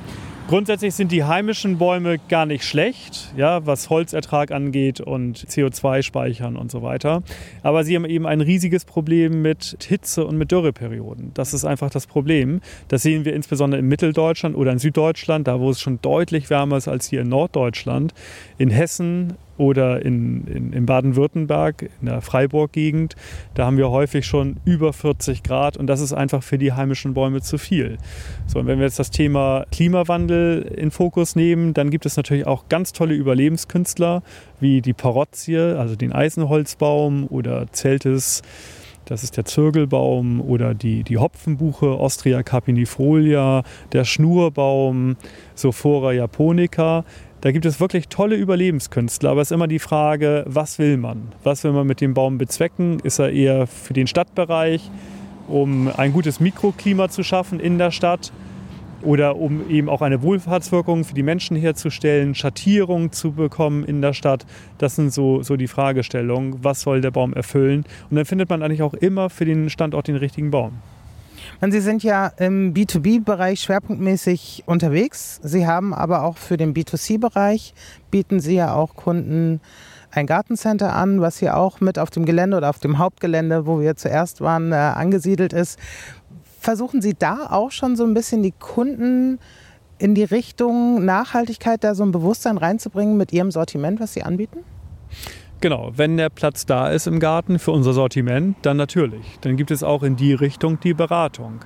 Grundsätzlich 0.48 0.94
sind 0.96 1.14
die 1.14 1.24
heimischen 1.24 1.78
Bäume 1.78 2.18
gar 2.28 2.46
nicht 2.46 2.66
schlecht, 2.66 3.34
ja, 3.38 3.66
was 3.66 3.90
Holzertrag 3.90 4.52
angeht 4.52 5.00
und 5.00 5.38
CO2 5.38 6.04
speichern 6.04 6.58
und 6.58 6.70
so 6.70 6.82
weiter. 6.82 7.24
Aber 7.64 7.86
sie 7.86 7.96
haben 7.96 8.04
eben 8.04 8.28
ein 8.28 8.42
riesiges 8.42 8.84
Problem 8.84 9.42
mit 9.42 9.78
Hitze 9.88 10.26
und 10.26 10.38
mit 10.38 10.52
Dürreperioden. 10.52 11.32
Das 11.34 11.54
ist 11.54 11.64
einfach 11.64 11.90
das 11.90 12.06
Problem. 12.06 12.60
Das 12.90 13.02
sehen 13.02 13.24
wir 13.24 13.34
insbesondere 13.34 13.80
in 13.80 13.88
Mitteldeutschland 13.88 14.56
oder 14.58 14.74
in 14.74 14.80
Süddeutschland, 14.80 15.48
da 15.48 15.60
wo 15.60 15.70
es 15.70 15.80
schon 15.80 16.02
deutlich 16.02 16.50
wärmer 16.50 16.78
ist 16.78 16.90
als 16.90 17.08
hier 17.08 17.22
in 17.22 17.30
Norddeutschland. 17.30 18.14
In 18.58 18.70
Hessen 18.70 19.36
oder 19.58 20.04
in, 20.04 20.46
in, 20.48 20.74
in 20.74 20.86
Baden-Württemberg, 20.86 21.90
in 22.02 22.08
der 22.08 22.22
Freiburg-Gegend, 22.22 23.16
da 23.54 23.66
haben 23.66 23.78
wir 23.78 23.90
häufig 23.90 24.26
schon 24.26 24.58
über 24.66 24.94
40 24.94 25.44
Grad 25.44 25.78
und 25.78 25.88
das 25.88 26.02
ist 26.02 26.14
einfach 26.14 26.44
für 26.44 26.58
die 26.58 26.74
heimischen 26.74 27.14
Bäume 27.14 27.42
zu 27.42 27.58
viel. 27.58 27.98
So, 28.48 28.60
und 28.60 28.68
wenn 28.68 28.80
wir 28.80 28.86
jetzt 28.86 29.00
das 29.00 29.12
Thema 29.12 29.66
Klimawandel 29.72 30.62
in 30.62 30.92
Fokus 30.92 31.36
nehmen, 31.36 31.74
dann 31.74 31.90
gibt 31.90 32.06
es 32.06 32.18
natürlich 32.18 32.48
auch 32.48 32.70
ganz 32.70 32.94
tolle 32.94 33.14
Überlebenskünstler 33.14 34.24
wie 34.60 34.82
die 34.82 34.94
Parotzie, 34.94 35.78
also 35.78 35.96
den 35.96 36.12
Eisenholzbaum 36.12 37.28
oder 37.28 37.68
Zeltis. 37.72 38.42
Das 39.06 39.24
ist 39.24 39.36
der 39.36 39.46
Zirkelbaum 39.46 40.40
oder 40.42 40.74
die, 40.74 41.04
die 41.04 41.18
Hopfenbuche 41.18 42.00
Ostria 42.00 42.44
carpinifolia, 42.44 43.64
der 43.92 44.06
Schnurbaum 44.06 45.18
Sophora 45.56 46.14
japonica. 46.14 47.04
Da 47.42 47.52
gibt 47.52 47.66
es 47.66 47.80
wirklich 47.80 48.08
tolle 48.08 48.36
Überlebenskünstler, 48.36 49.32
aber 49.32 49.42
es 49.42 49.50
ist 49.50 49.56
immer 49.56 49.68
die 49.68 49.80
Frage, 49.80 50.44
was 50.46 50.78
will 50.78 50.98
man? 50.98 51.30
Was 51.44 51.64
will 51.64 51.72
man 51.72 51.88
mit 51.88 52.00
dem 52.00 52.14
Baum 52.14 52.38
bezwecken? 52.38 53.00
Ist 53.00 53.18
er 53.18 53.32
eher 53.32 53.66
für 53.66 53.94
den 53.94 54.06
Stadtbereich, 54.06 54.92
um 55.48 55.88
ein 55.88 56.14
gutes 56.14 56.40
Mikroklima 56.40 57.10
zu 57.10 57.24
schaffen 57.24 57.60
in 57.60 57.80
der 57.80 57.90
Stadt? 57.90 58.32
Oder 59.02 59.38
um 59.38 59.68
eben 59.72 59.90
auch 59.90 60.04
eine 60.04 60.22
Wohlfahrtswirkung 60.22 61.04
für 61.04 61.16
die 61.16 61.24
Menschen 61.24 61.58
herzustellen, 61.58 62.36
Schattierung 62.36 63.12
zu 63.12 63.32
bekommen 63.32 63.86
in 63.86 64.04
der 64.04 64.14
Stadt. 64.14 64.46
Das 64.78 64.96
sind 64.96 65.12
so, 65.12 65.42
so 65.42 65.56
die 65.56 65.68
Fragestellungen. 65.68 66.64
Was 66.64 66.82
soll 66.82 67.02
der 67.02 67.10
Baum 67.10 67.34
erfüllen? 67.34 67.86
Und 68.12 68.18
dann 68.18 68.26
findet 68.26 68.52
man 68.52 68.62
eigentlich 68.62 68.84
auch 68.84 68.94
immer 68.94 69.32
für 69.32 69.46
den 69.46 69.72
Standort 69.72 70.08
den 70.08 70.16
richtigen 70.16 70.52
Baum. 70.52 70.74
Und 71.62 71.72
Sie 71.72 71.80
sind 71.80 72.04
ja 72.04 72.28
im 72.38 72.74
B2B-Bereich 72.74 73.62
schwerpunktmäßig 73.62 74.64
unterwegs. 74.66 75.40
Sie 75.44 75.68
haben 75.68 75.94
aber 75.94 76.24
auch 76.24 76.38
für 76.38 76.58
den 76.58 76.74
B2C-Bereich, 76.74 77.74
bieten 78.10 78.40
Sie 78.40 78.56
ja 78.56 78.74
auch 78.74 78.96
Kunden 78.96 79.62
ein 80.12 80.26
Gartencenter 80.26 80.94
an, 80.94 81.22
was 81.22 81.38
hier 81.38 81.58
auch 81.58 81.80
mit 81.80 81.98
auf 81.98 82.10
dem 82.10 82.26
Gelände 82.26 82.58
oder 82.58 82.70
auf 82.70 82.80
dem 82.80 82.98
Hauptgelände, 82.98 83.66
wo 83.66 83.80
wir 83.80 83.96
zuerst 83.96 84.42
waren, 84.42 84.72
äh, 84.72 84.76
angesiedelt 84.76 85.54
ist. 85.54 85.80
Versuchen 86.60 87.02
Sie 87.02 87.14
da 87.14 87.48
auch 87.50 87.72
schon 87.72 87.96
so 87.96 88.04
ein 88.04 88.14
bisschen 88.14 88.44
die 88.44 88.52
Kunden 88.52 89.40
in 89.98 90.16
die 90.16 90.24
Richtung 90.24 91.06
Nachhaltigkeit, 91.06 91.84
da 91.84 91.96
so 91.96 92.04
ein 92.04 92.12
Bewusstsein 92.12 92.58
reinzubringen 92.58 93.18
mit 93.18 93.32
Ihrem 93.32 93.52
Sortiment, 93.52 94.00
was 94.00 94.14
Sie 94.14 94.24
anbieten? 94.24 94.60
Genau, 95.62 95.92
wenn 95.96 96.18
der 96.18 96.30
Platz 96.30 96.66
da 96.66 96.90
ist 96.90 97.06
im 97.06 97.20
Garten 97.20 97.60
für 97.60 97.70
unser 97.70 97.94
Sortiment, 97.94 98.58
dann 98.64 98.78
natürlich. 98.78 99.38
Dann 99.42 99.58
gibt 99.58 99.70
es 99.70 99.84
auch 99.84 100.02
in 100.02 100.16
die 100.16 100.34
Richtung 100.34 100.80
die 100.80 100.96
Beratung. 100.96 101.60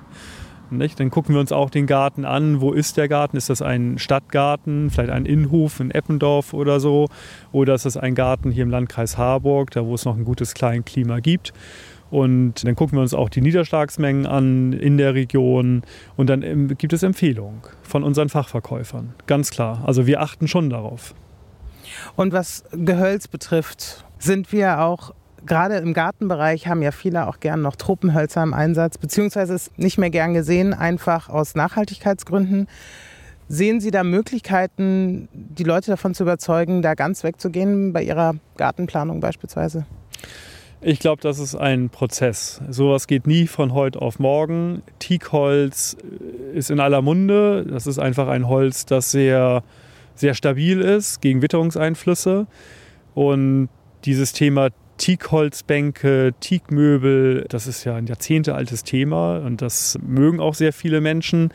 Nicht? 0.68 1.00
Dann 1.00 1.10
gucken 1.10 1.34
wir 1.34 1.40
uns 1.40 1.50
auch 1.50 1.70
den 1.70 1.86
Garten 1.86 2.26
an. 2.26 2.60
Wo 2.60 2.72
ist 2.72 2.98
der 2.98 3.08
Garten? 3.08 3.38
Ist 3.38 3.48
das 3.48 3.62
ein 3.62 3.98
Stadtgarten, 3.98 4.90
vielleicht 4.90 5.10
ein 5.10 5.24
Innenhof 5.24 5.80
in 5.80 5.90
Eppendorf 5.90 6.52
oder 6.52 6.78
so? 6.78 7.08
Oder 7.52 7.74
ist 7.74 7.86
das 7.86 7.96
ein 7.96 8.14
Garten 8.14 8.50
hier 8.50 8.64
im 8.64 8.70
Landkreis 8.70 9.16
Harburg, 9.16 9.70
da 9.70 9.86
wo 9.86 9.94
es 9.94 10.04
noch 10.04 10.16
ein 10.16 10.24
gutes 10.24 10.52
Kleinklima 10.52 11.20
gibt? 11.20 11.54
Und 12.10 12.66
dann 12.66 12.76
gucken 12.76 12.98
wir 12.98 13.02
uns 13.02 13.14
auch 13.14 13.30
die 13.30 13.40
Niederschlagsmengen 13.40 14.26
an 14.26 14.74
in 14.74 14.98
der 14.98 15.14
Region 15.14 15.82
und 16.16 16.28
dann 16.28 16.42
ähm, 16.42 16.68
gibt 16.76 16.92
es 16.92 17.02
Empfehlungen 17.02 17.62
von 17.82 18.04
unseren 18.04 18.28
Fachverkäufern. 18.28 19.14
Ganz 19.26 19.50
klar. 19.50 19.82
Also 19.86 20.06
wir 20.06 20.20
achten 20.20 20.48
schon 20.48 20.68
darauf. 20.68 21.14
Und 22.16 22.32
was 22.32 22.64
Gehölz 22.72 23.28
betrifft, 23.28 24.04
sind 24.18 24.52
wir 24.52 24.80
auch 24.80 25.14
gerade 25.46 25.76
im 25.76 25.94
Gartenbereich 25.94 26.66
haben 26.66 26.82
ja 26.82 26.90
viele 26.90 27.28
auch 27.28 27.40
gern 27.40 27.62
noch 27.62 27.76
Tropenhölzer 27.76 28.42
im 28.42 28.52
Einsatz, 28.52 28.98
beziehungsweise 28.98 29.54
ist 29.54 29.78
nicht 29.78 29.96
mehr 29.96 30.10
gern 30.10 30.34
gesehen, 30.34 30.74
einfach 30.74 31.28
aus 31.28 31.54
Nachhaltigkeitsgründen. 31.54 32.68
Sehen 33.48 33.80
Sie 33.80 33.92
da 33.92 34.02
Möglichkeiten, 34.02 35.28
die 35.32 35.62
Leute 35.62 35.92
davon 35.92 36.14
zu 36.14 36.24
überzeugen, 36.24 36.82
da 36.82 36.94
ganz 36.94 37.22
wegzugehen 37.22 37.92
bei 37.92 38.02
ihrer 38.02 38.34
Gartenplanung 38.56 39.20
beispielsweise? 39.20 39.86
Ich 40.80 40.98
glaube, 40.98 41.22
das 41.22 41.38
ist 41.38 41.54
ein 41.54 41.88
Prozess. 41.88 42.60
Sowas 42.68 43.06
geht 43.06 43.26
nie 43.26 43.46
von 43.46 43.72
heute 43.72 44.02
auf 44.02 44.18
morgen. 44.18 44.82
Teakholz 44.98 45.96
ist 46.54 46.70
in 46.70 46.80
aller 46.80 47.02
Munde. 47.02 47.64
Das 47.64 47.86
ist 47.86 47.98
einfach 47.98 48.28
ein 48.28 48.48
Holz, 48.48 48.84
das 48.84 49.10
sehr, 49.10 49.62
sehr 50.16 50.34
stabil 50.34 50.80
ist 50.80 51.20
gegen 51.20 51.42
Witterungseinflüsse. 51.42 52.46
Und 53.14 53.68
dieses 54.04 54.32
Thema 54.32 54.70
Teakholzbänke, 54.96 56.32
Teakmöbel, 56.40 57.46
das 57.48 57.66
ist 57.66 57.84
ja 57.84 57.96
ein 57.96 58.06
jahrzehntealtes 58.06 58.82
Thema 58.82 59.38
und 59.38 59.62
das 59.62 59.98
mögen 60.02 60.40
auch 60.40 60.54
sehr 60.54 60.72
viele 60.72 61.00
Menschen. 61.00 61.50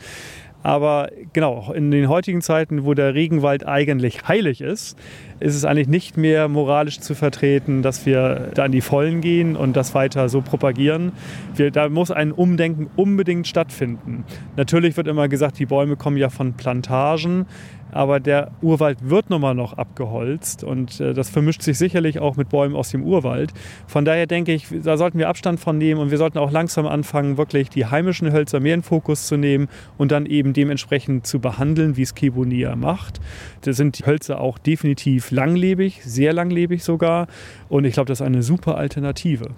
Aber 0.62 1.10
genau, 1.32 1.72
in 1.72 1.90
den 1.90 2.08
heutigen 2.08 2.40
Zeiten, 2.40 2.84
wo 2.84 2.94
der 2.94 3.14
Regenwald 3.14 3.66
eigentlich 3.66 4.28
heilig 4.28 4.60
ist, 4.60 4.96
ist 5.40 5.56
es 5.56 5.64
eigentlich 5.64 5.88
nicht 5.88 6.16
mehr 6.16 6.46
moralisch 6.46 7.00
zu 7.00 7.16
vertreten, 7.16 7.82
dass 7.82 8.06
wir 8.06 8.50
da 8.54 8.66
in 8.66 8.72
die 8.72 8.80
Vollen 8.80 9.20
gehen 9.20 9.56
und 9.56 9.76
das 9.76 9.92
weiter 9.94 10.28
so 10.28 10.40
propagieren. 10.40 11.12
Wir, 11.56 11.72
da 11.72 11.88
muss 11.88 12.12
ein 12.12 12.30
Umdenken 12.30 12.88
unbedingt 12.94 13.48
stattfinden. 13.48 14.24
Natürlich 14.56 14.96
wird 14.96 15.08
immer 15.08 15.26
gesagt, 15.26 15.58
die 15.58 15.66
Bäume 15.66 15.96
kommen 15.96 16.16
ja 16.16 16.30
von 16.30 16.52
Plantagen 16.52 17.46
aber 17.92 18.18
der 18.18 18.50
Urwald 18.62 19.08
wird 19.08 19.30
nun 19.30 19.40
mal 19.40 19.54
noch 19.54 19.74
abgeholzt 19.74 20.64
und 20.64 21.00
äh, 21.00 21.14
das 21.14 21.30
vermischt 21.30 21.62
sich 21.62 21.78
sicherlich 21.78 22.18
auch 22.18 22.36
mit 22.36 22.48
Bäumen 22.48 22.74
aus 22.74 22.90
dem 22.90 23.04
Urwald. 23.04 23.52
Von 23.86 24.04
daher 24.04 24.26
denke 24.26 24.52
ich, 24.52 24.66
da 24.82 24.96
sollten 24.96 25.18
wir 25.18 25.28
Abstand 25.28 25.60
von 25.60 25.78
nehmen 25.78 26.00
und 26.00 26.10
wir 26.10 26.18
sollten 26.18 26.38
auch 26.38 26.50
langsam 26.50 26.86
anfangen, 26.86 27.36
wirklich 27.36 27.68
die 27.70 27.86
heimischen 27.86 28.32
Hölzer 28.32 28.60
mehr 28.60 28.74
in 28.74 28.82
Fokus 28.82 29.26
zu 29.26 29.36
nehmen 29.36 29.68
und 29.98 30.10
dann 30.10 30.26
eben 30.26 30.52
dementsprechend 30.52 31.26
zu 31.26 31.38
behandeln, 31.38 31.96
wie 31.96 32.02
es 32.02 32.14
Kebonia 32.14 32.74
macht. 32.74 33.20
Da 33.60 33.72
sind 33.72 33.98
die 33.98 34.06
Hölzer 34.06 34.40
auch 34.40 34.58
definitiv 34.58 35.30
langlebig, 35.30 36.02
sehr 36.04 36.32
langlebig 36.32 36.82
sogar 36.82 37.28
und 37.68 37.84
ich 37.84 37.94
glaube, 37.94 38.08
das 38.08 38.20
ist 38.20 38.26
eine 38.26 38.42
super 38.42 38.76
Alternative. 38.76 39.50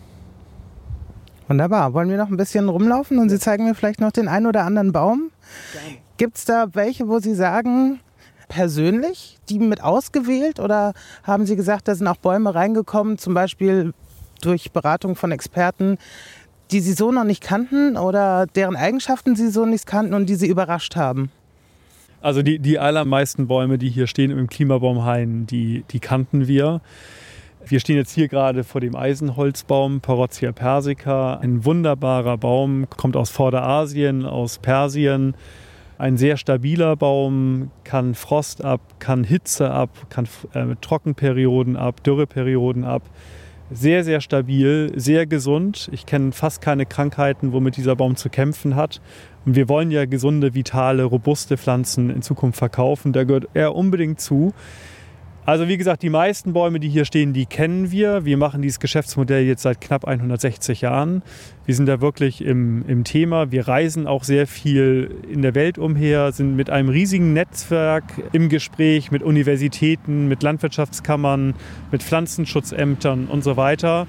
Wunderbar. 1.49 1.92
Wollen 1.92 2.09
wir 2.09 2.16
noch 2.16 2.31
ein 2.31 2.37
bisschen 2.37 2.68
rumlaufen 2.68 3.18
und 3.18 3.29
Sie 3.29 3.38
zeigen 3.38 3.64
mir 3.64 3.75
vielleicht 3.75 4.01
noch 4.01 4.12
den 4.12 4.29
einen 4.29 4.47
oder 4.47 4.64
anderen 4.64 4.92
Baum? 4.92 5.31
Gibt 6.16 6.38
es 6.38 6.44
da 6.44 6.66
welche, 6.73 7.09
wo 7.09 7.18
Sie 7.18 7.35
sagen, 7.35 8.01
persönlich 8.49 9.39
die 9.49 9.59
mit 9.59 9.83
ausgewählt 9.83 10.61
oder 10.61 10.93
haben 11.23 11.47
Sie 11.47 11.57
gesagt, 11.57 11.89
da 11.89 11.95
sind 11.95 12.07
auch 12.07 12.17
Bäume 12.17 12.55
reingekommen, 12.55 13.19
zum 13.19 13.35
Beispiel 13.35 13.93
durch 14.43 14.73
Beratung 14.73 15.17
von 15.17 15.33
Experten, 15.33 15.99
die 16.71 16.81
Sie 16.81 16.93
so 16.93 17.13
noch 17.13 17.25
nicht 17.25 17.43
kannten 17.43 17.97
oder 17.97 18.47
deren 18.47 18.77
Eigenschaften 18.77 19.37
Sie 19.37 19.51
so 19.51 19.67
nicht 19.67 19.87
kannten 19.87 20.15
und 20.15 20.27
die 20.27 20.35
Sie 20.35 20.49
überrascht 20.49 20.97
haben? 20.97 21.31
Also 22.21 22.43
die, 22.43 22.59
die 22.59 22.79
allermeisten 22.79 23.47
Bäume, 23.49 23.77
die 23.77 23.91
hier 23.91 24.07
stehen 24.07 24.31
im 24.31 24.49
Klimabaumhain, 24.49 25.47
die, 25.47 25.85
die 25.91 26.01
kannten 26.01 26.49
wir. 26.49 26.81
Wir 27.67 27.81
stehen 27.81 27.97
jetzt 27.97 28.13
hier 28.13 28.29
gerade 28.29 28.65
vor 28.65 28.81
dem 28.81 28.97
Eisenholzbaum 28.97 30.01
Parotia 30.01 30.53
persica. 30.53 31.35
Ein 31.35 31.65
wunderbarer 31.65 32.39
Baum, 32.39 32.87
kommt 32.97 33.17
aus 33.17 33.31
Vorderasien, 33.31 34.25
aus 34.25 34.59
Persien 34.59 35.35
ein 36.05 36.19
sehr 36.19 36.37
stabiler 36.37 36.97
Baum, 36.97 37.71
kann 37.83 38.14
Frost 38.14 38.62
ab, 38.62 38.81
kann 38.99 39.25
Hitze 39.25 39.71
ab, 39.71 39.88
kann 40.11 40.29
äh, 40.53 40.77
Trockenperioden 40.83 41.79
ab, 41.79 42.05
Dürreperioden 42.05 42.85
ab. 42.85 43.05
Sehr, 43.71 44.05
sehr 44.05 44.21
stabil, 44.21 44.93
sehr 44.97 45.25
gesund. 45.25 45.88
Ich 45.93 46.05
kenne 46.05 46.33
fast 46.33 46.61
keine 46.61 46.85
Krankheiten, 46.85 47.55
womit 47.55 47.79
dieser 47.79 47.97
Baum 47.97 48.17
zu 48.17 48.29
kämpfen 48.29 48.77
hat. 48.77 49.01
Und 49.47 49.57
wir 49.57 49.71
wollen 49.71 49.90
ja 49.90 50.05
gesunde, 50.05 50.55
vitale, 50.55 51.05
robuste 51.05 51.57
Pflanzen 51.57 52.11
in 52.11 52.21
Zukunft 52.21 52.59
verkaufen. 52.59 53.14
Da 53.14 53.25
gehört 53.25 53.49
er 53.55 53.75
unbedingt 53.75 54.21
zu. 54.21 54.53
Also 55.47 55.69
wie 55.69 55.77
gesagt, 55.77 56.03
die 56.03 56.09
meisten 56.09 56.55
Bäume, 56.55 56.81
die 56.81 56.89
hier 56.89 57.05
stehen, 57.05 57.35
die 57.35 57.45
kennen 57.45 57.91
wir. 57.91 58.25
Wir 58.25 58.39
machen 58.39 58.63
dieses 58.63 58.81
Geschäftsmodell 58.81 59.45
jetzt 59.45 59.61
seit 59.63 59.79
knapp 59.79 60.07
160 60.07 60.81
Jahren. 60.81 61.23
Wir 61.67 61.75
sind 61.75 61.85
da 61.85 62.01
wirklich 62.01 62.43
im, 62.43 62.83
im 62.89 63.05
Thema. 63.05 63.53
Wir 63.53 63.69
reisen 63.69 64.07
auch 64.07 64.25
sehr 64.25 64.47
viel 64.47 65.11
in 65.31 65.43
der 65.43 65.55
Welt 65.55 65.77
umher, 65.77 66.33
sind 66.33 66.57
mit 66.57 66.71
einem 66.71 66.89
riesigen 66.89 67.35
Netzwerk 67.35 68.05
im 68.33 68.49
Gespräch 68.49 69.11
mit 69.11 69.23
Universitäten, 69.23 70.29
mit 70.29 70.43
Landwirtschaftskammern, 70.43 71.55
mit 71.93 72.03
Pflanzenschutzämtern 72.03 73.27
und 73.27 73.45
so 73.45 73.59
weiter 73.59 74.07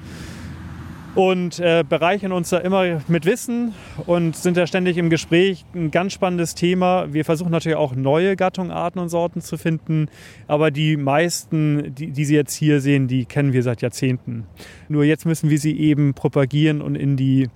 und 1.16 1.60
äh, 1.60 1.84
bereichern 1.88 2.34
uns 2.34 2.50
da 2.50 2.58
immer 2.58 3.02
mit 3.08 3.26
Wissen 3.26 3.74
und 4.06 4.36
sind 4.36 4.58
da 4.58 4.68
ständig 4.68 4.98
im 4.98 5.10
Gespräch. 5.10 5.66
Ein 5.74 5.90
ganz 5.90 6.14
spannendes 6.14 6.56
Thema. 6.56 7.14
Wir 7.14 7.24
versuchen 7.24 7.52
natürlich 7.52 7.78
auch 7.78 7.96
neue 7.96 8.36
Gattungen, 8.36 8.72
Arten 8.72 9.00
und 9.00 9.10
Sorten 9.10 9.42
zu 9.42 9.58
finden, 9.58 10.10
aber 10.48 10.72
die 10.72 10.98
meisten, 10.98 11.96
die, 11.96 12.12
die 12.12 12.26
Sie 12.26 12.36
jetzt 12.36 12.54
hier 12.54 12.82
sehen, 12.82 13.08
die 13.08 13.26
kennen 13.26 13.54
wir 13.54 13.64
seit 13.64 13.82
Jahrzehnten. 13.82 14.46
Nur 14.90 15.06
jetzt 15.06 15.26
müssen 15.26 15.50
wir 15.50 15.58
sie 15.58 15.80
eben 15.80 16.14
propagieren 16.14 16.82
und 16.82 16.96
in 16.96 17.16
die 17.16 17.48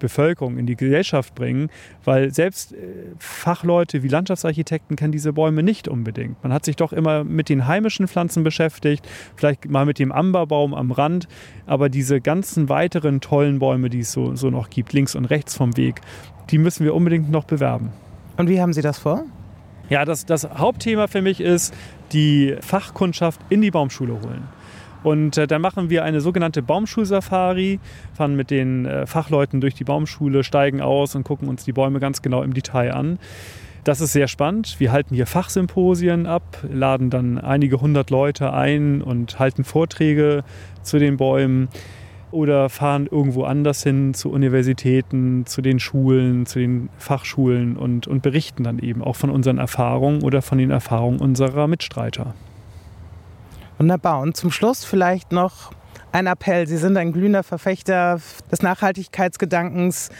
Bevölkerung, 0.00 0.58
in 0.58 0.66
die 0.66 0.74
Gesellschaft 0.74 1.34
bringen, 1.36 1.70
weil 2.04 2.34
selbst 2.34 2.72
äh, 2.72 2.76
Fachleute 3.18 4.02
wie 4.02 4.08
Landschaftsarchitekten 4.08 4.96
kennen 4.96 5.12
diese 5.12 5.32
Bäume 5.32 5.62
nicht 5.62 5.86
unbedingt. 5.86 6.42
Man 6.42 6.52
hat 6.52 6.64
sich 6.64 6.74
doch 6.74 6.92
immer 6.92 7.22
mit 7.22 7.48
den 7.48 7.68
heimischen 7.68 8.08
Pflanzen 8.08 8.42
beschäftigt, 8.42 9.08
vielleicht 9.36 9.68
mal 9.68 9.86
mit 9.86 9.98
dem 9.98 10.10
Amberbaum 10.10 10.74
am 10.74 10.90
Rand, 10.90 11.28
aber 11.66 11.88
diese 11.88 12.20
ganzen 12.20 12.68
weiteren 12.68 13.20
tollen 13.20 13.60
Bäume, 13.60 13.88
die 13.90 14.00
es 14.00 14.10
so, 14.10 14.34
so 14.34 14.50
noch 14.50 14.70
gibt, 14.70 14.92
links 14.92 15.14
und 15.14 15.26
rechts 15.26 15.56
vom 15.56 15.76
Weg, 15.76 16.00
die 16.50 16.58
müssen 16.58 16.84
wir 16.84 16.94
unbedingt 16.94 17.30
noch 17.30 17.44
bewerben. 17.44 17.92
Und 18.36 18.48
wie 18.48 18.60
haben 18.60 18.72
Sie 18.72 18.82
das 18.82 18.98
vor? 18.98 19.24
Ja, 19.88 20.04
das, 20.04 20.24
das 20.24 20.48
Hauptthema 20.48 21.08
für 21.08 21.20
mich 21.20 21.40
ist, 21.40 21.74
die 22.12 22.56
Fachkundschaft 22.60 23.40
in 23.50 23.60
die 23.60 23.70
Baumschule 23.70 24.14
holen. 24.14 24.48
Und 25.02 25.38
äh, 25.38 25.46
dann 25.46 25.62
machen 25.62 25.90
wir 25.90 26.04
eine 26.04 26.20
sogenannte 26.20 26.62
Baumschulsafari, 26.62 27.80
fahren 28.12 28.36
mit 28.36 28.50
den 28.50 28.86
äh, 28.86 29.06
Fachleuten 29.06 29.60
durch 29.60 29.74
die 29.74 29.84
Baumschule, 29.84 30.44
steigen 30.44 30.80
aus 30.80 31.14
und 31.14 31.24
gucken 31.24 31.48
uns 31.48 31.64
die 31.64 31.72
Bäume 31.72 32.00
ganz 32.00 32.22
genau 32.22 32.42
im 32.42 32.54
Detail 32.54 32.92
an. 32.92 33.18
Das 33.84 34.02
ist 34.02 34.12
sehr 34.12 34.28
spannend. 34.28 34.76
Wir 34.78 34.92
halten 34.92 35.14
hier 35.14 35.26
Fachsymposien 35.26 36.26
ab, 36.26 36.42
laden 36.70 37.08
dann 37.08 37.38
einige 37.38 37.80
hundert 37.80 38.10
Leute 38.10 38.52
ein 38.52 39.00
und 39.00 39.38
halten 39.38 39.64
Vorträge 39.64 40.44
zu 40.82 40.98
den 40.98 41.16
Bäumen 41.16 41.68
oder 42.30 42.68
fahren 42.68 43.08
irgendwo 43.10 43.44
anders 43.44 43.82
hin 43.82 44.12
zu 44.12 44.30
Universitäten, 44.30 45.46
zu 45.46 45.62
den 45.62 45.80
Schulen, 45.80 46.44
zu 46.44 46.58
den 46.58 46.90
Fachschulen 46.98 47.76
und, 47.76 48.06
und 48.06 48.22
berichten 48.22 48.64
dann 48.64 48.78
eben 48.78 49.02
auch 49.02 49.16
von 49.16 49.30
unseren 49.30 49.58
Erfahrungen 49.58 50.22
oder 50.22 50.42
von 50.42 50.58
den 50.58 50.70
Erfahrungen 50.70 51.18
unserer 51.18 51.66
Mitstreiter. 51.66 52.34
Wunderbar. 53.80 54.20
Und 54.20 54.36
zum 54.36 54.50
Schluss 54.50 54.84
vielleicht 54.84 55.32
noch 55.32 55.72
ein 56.12 56.26
Appell. 56.26 56.66
Sie 56.66 56.76
sind 56.76 56.98
ein 56.98 57.12
glühender 57.12 57.42
Verfechter 57.42 58.20
des 58.52 58.60
Nachhaltigkeitsgedankens. 58.60 60.10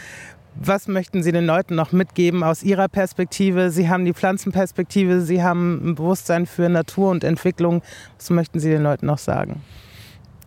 Was 0.55 0.87
möchten 0.87 1.21
Sie 1.21 1.31
den 1.31 1.45
Leuten 1.45 1.75
noch 1.75 1.91
mitgeben 1.91 2.43
aus 2.43 2.63
Ihrer 2.63 2.87
Perspektive? 2.87 3.69
Sie 3.69 3.87
haben 3.87 4.03
die 4.03 4.13
Pflanzenperspektive, 4.13 5.21
Sie 5.21 5.43
haben 5.43 5.91
ein 5.91 5.93
Bewusstsein 5.93 6.47
für 6.47 6.69
Natur 6.69 7.11
und 7.11 7.23
Entwicklung. 7.23 7.83
Was 8.17 8.31
möchten 8.31 8.59
Sie 8.59 8.71
den 8.71 8.81
Leuten 8.81 9.05
noch 9.05 9.19
sagen? 9.19 9.61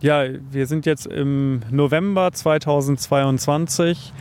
Ja, 0.01 0.25
wir 0.51 0.67
sind 0.67 0.85
jetzt 0.85 1.07
im 1.07 1.61
November 1.71 2.33
2022 2.33 4.11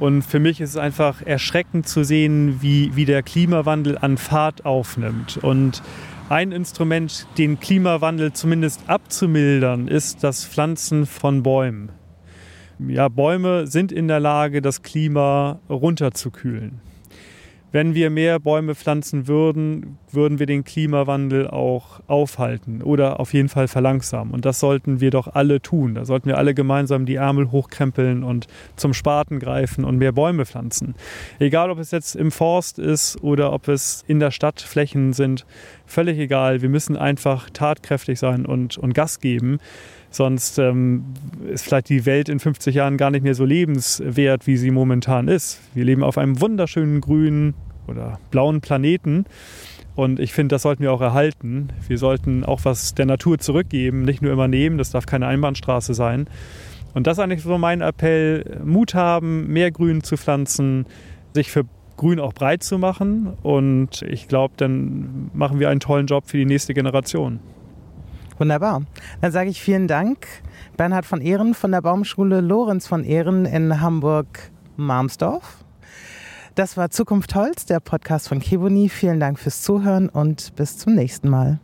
und 0.00 0.22
für 0.22 0.40
mich 0.40 0.62
ist 0.62 0.70
es 0.70 0.76
einfach 0.78 1.20
erschreckend 1.20 1.86
zu 1.86 2.02
sehen, 2.02 2.62
wie, 2.62 2.96
wie 2.96 3.04
der 3.04 3.22
Klimawandel 3.22 3.98
an 3.98 4.16
Fahrt 4.16 4.64
aufnimmt. 4.64 5.38
Und 5.42 5.82
ein 6.32 6.50
Instrument, 6.50 7.26
den 7.36 7.60
Klimawandel 7.60 8.32
zumindest 8.32 8.88
abzumildern, 8.88 9.86
ist 9.86 10.24
das 10.24 10.46
Pflanzen 10.46 11.04
von 11.04 11.42
Bäumen. 11.42 11.92
Ja, 12.78 13.08
Bäume 13.08 13.66
sind 13.66 13.92
in 13.92 14.08
der 14.08 14.18
Lage, 14.18 14.62
das 14.62 14.82
Klima 14.82 15.60
runterzukühlen. 15.68 16.80
Wenn 17.72 17.94
wir 17.94 18.10
mehr 18.10 18.38
Bäume 18.38 18.74
pflanzen 18.74 19.26
würden, 19.26 19.96
würden 20.10 20.38
wir 20.38 20.44
den 20.44 20.62
Klimawandel 20.62 21.48
auch 21.48 22.00
aufhalten 22.06 22.82
oder 22.82 23.18
auf 23.18 23.32
jeden 23.32 23.48
Fall 23.48 23.66
verlangsamen. 23.66 24.34
Und 24.34 24.44
das 24.44 24.60
sollten 24.60 25.00
wir 25.00 25.10
doch 25.10 25.34
alle 25.34 25.62
tun. 25.62 25.94
Da 25.94 26.04
sollten 26.04 26.28
wir 26.28 26.36
alle 26.36 26.52
gemeinsam 26.52 27.06
die 27.06 27.14
Ärmel 27.14 27.50
hochkrempeln 27.50 28.24
und 28.24 28.46
zum 28.76 28.92
Spaten 28.92 29.38
greifen 29.38 29.84
und 29.84 29.96
mehr 29.96 30.12
Bäume 30.12 30.44
pflanzen. 30.44 30.94
Egal, 31.38 31.70
ob 31.70 31.78
es 31.78 31.92
jetzt 31.92 32.14
im 32.14 32.30
Forst 32.30 32.78
ist 32.78 33.22
oder 33.22 33.54
ob 33.54 33.68
es 33.68 34.04
in 34.06 34.20
der 34.20 34.32
Stadt 34.32 34.60
Flächen 34.60 35.14
sind, 35.14 35.46
völlig 35.86 36.18
egal. 36.18 36.60
Wir 36.60 36.68
müssen 36.68 36.98
einfach 36.98 37.48
tatkräftig 37.48 38.18
sein 38.18 38.44
und, 38.44 38.76
und 38.76 38.92
Gas 38.92 39.18
geben. 39.18 39.60
Sonst 40.12 40.58
ähm, 40.58 41.04
ist 41.50 41.64
vielleicht 41.64 41.88
die 41.88 42.04
Welt 42.04 42.28
in 42.28 42.38
50 42.38 42.74
Jahren 42.74 42.98
gar 42.98 43.10
nicht 43.10 43.22
mehr 43.22 43.34
so 43.34 43.46
lebenswert, 43.46 44.46
wie 44.46 44.58
sie 44.58 44.70
momentan 44.70 45.26
ist. 45.26 45.60
Wir 45.74 45.84
leben 45.84 46.04
auf 46.04 46.18
einem 46.18 46.40
wunderschönen 46.40 47.00
grünen 47.00 47.54
oder 47.86 48.20
blauen 48.30 48.60
Planeten. 48.60 49.24
Und 49.94 50.20
ich 50.20 50.34
finde, 50.34 50.54
das 50.54 50.62
sollten 50.62 50.82
wir 50.82 50.92
auch 50.92 51.00
erhalten. 51.00 51.68
Wir 51.88 51.96
sollten 51.96 52.44
auch 52.44 52.60
was 52.64 52.94
der 52.94 53.06
Natur 53.06 53.38
zurückgeben, 53.38 54.02
nicht 54.02 54.22
nur 54.22 54.32
immer 54.32 54.48
nehmen. 54.48 54.76
Das 54.78 54.90
darf 54.90 55.06
keine 55.06 55.26
Einbahnstraße 55.26 55.94
sein. 55.94 56.26
Und 56.92 57.06
das 57.06 57.16
ist 57.16 57.24
eigentlich 57.24 57.42
so 57.42 57.56
mein 57.56 57.80
Appell, 57.80 58.60
Mut 58.64 58.94
haben, 58.94 59.46
mehr 59.48 59.70
Grün 59.70 60.02
zu 60.02 60.18
pflanzen, 60.18 60.86
sich 61.34 61.50
für 61.50 61.64
Grün 61.96 62.20
auch 62.20 62.34
breit 62.34 62.62
zu 62.62 62.78
machen. 62.78 63.32
Und 63.42 64.02
ich 64.02 64.28
glaube, 64.28 64.54
dann 64.58 65.30
machen 65.32 65.58
wir 65.58 65.70
einen 65.70 65.80
tollen 65.80 66.06
Job 66.06 66.24
für 66.26 66.36
die 66.36 66.44
nächste 66.44 66.74
Generation. 66.74 67.40
Wunderbar. 68.38 68.82
Dann 69.20 69.32
sage 69.32 69.50
ich 69.50 69.60
vielen 69.60 69.88
Dank, 69.88 70.26
Bernhard 70.76 71.06
von 71.06 71.20
Ehren 71.20 71.54
von 71.54 71.72
der 71.72 71.82
Baumschule 71.82 72.40
Lorenz 72.40 72.86
von 72.86 73.04
Ehren 73.04 73.44
in 73.44 73.80
Hamburg-Marmsdorf. 73.80 75.64
Das 76.54 76.76
war 76.76 76.90
Zukunft 76.90 77.34
Holz, 77.34 77.64
der 77.64 77.80
Podcast 77.80 78.28
von 78.28 78.40
Keboni. 78.40 78.88
Vielen 78.90 79.20
Dank 79.20 79.38
fürs 79.38 79.62
Zuhören 79.62 80.08
und 80.10 80.54
bis 80.54 80.76
zum 80.76 80.94
nächsten 80.94 81.30
Mal. 81.30 81.60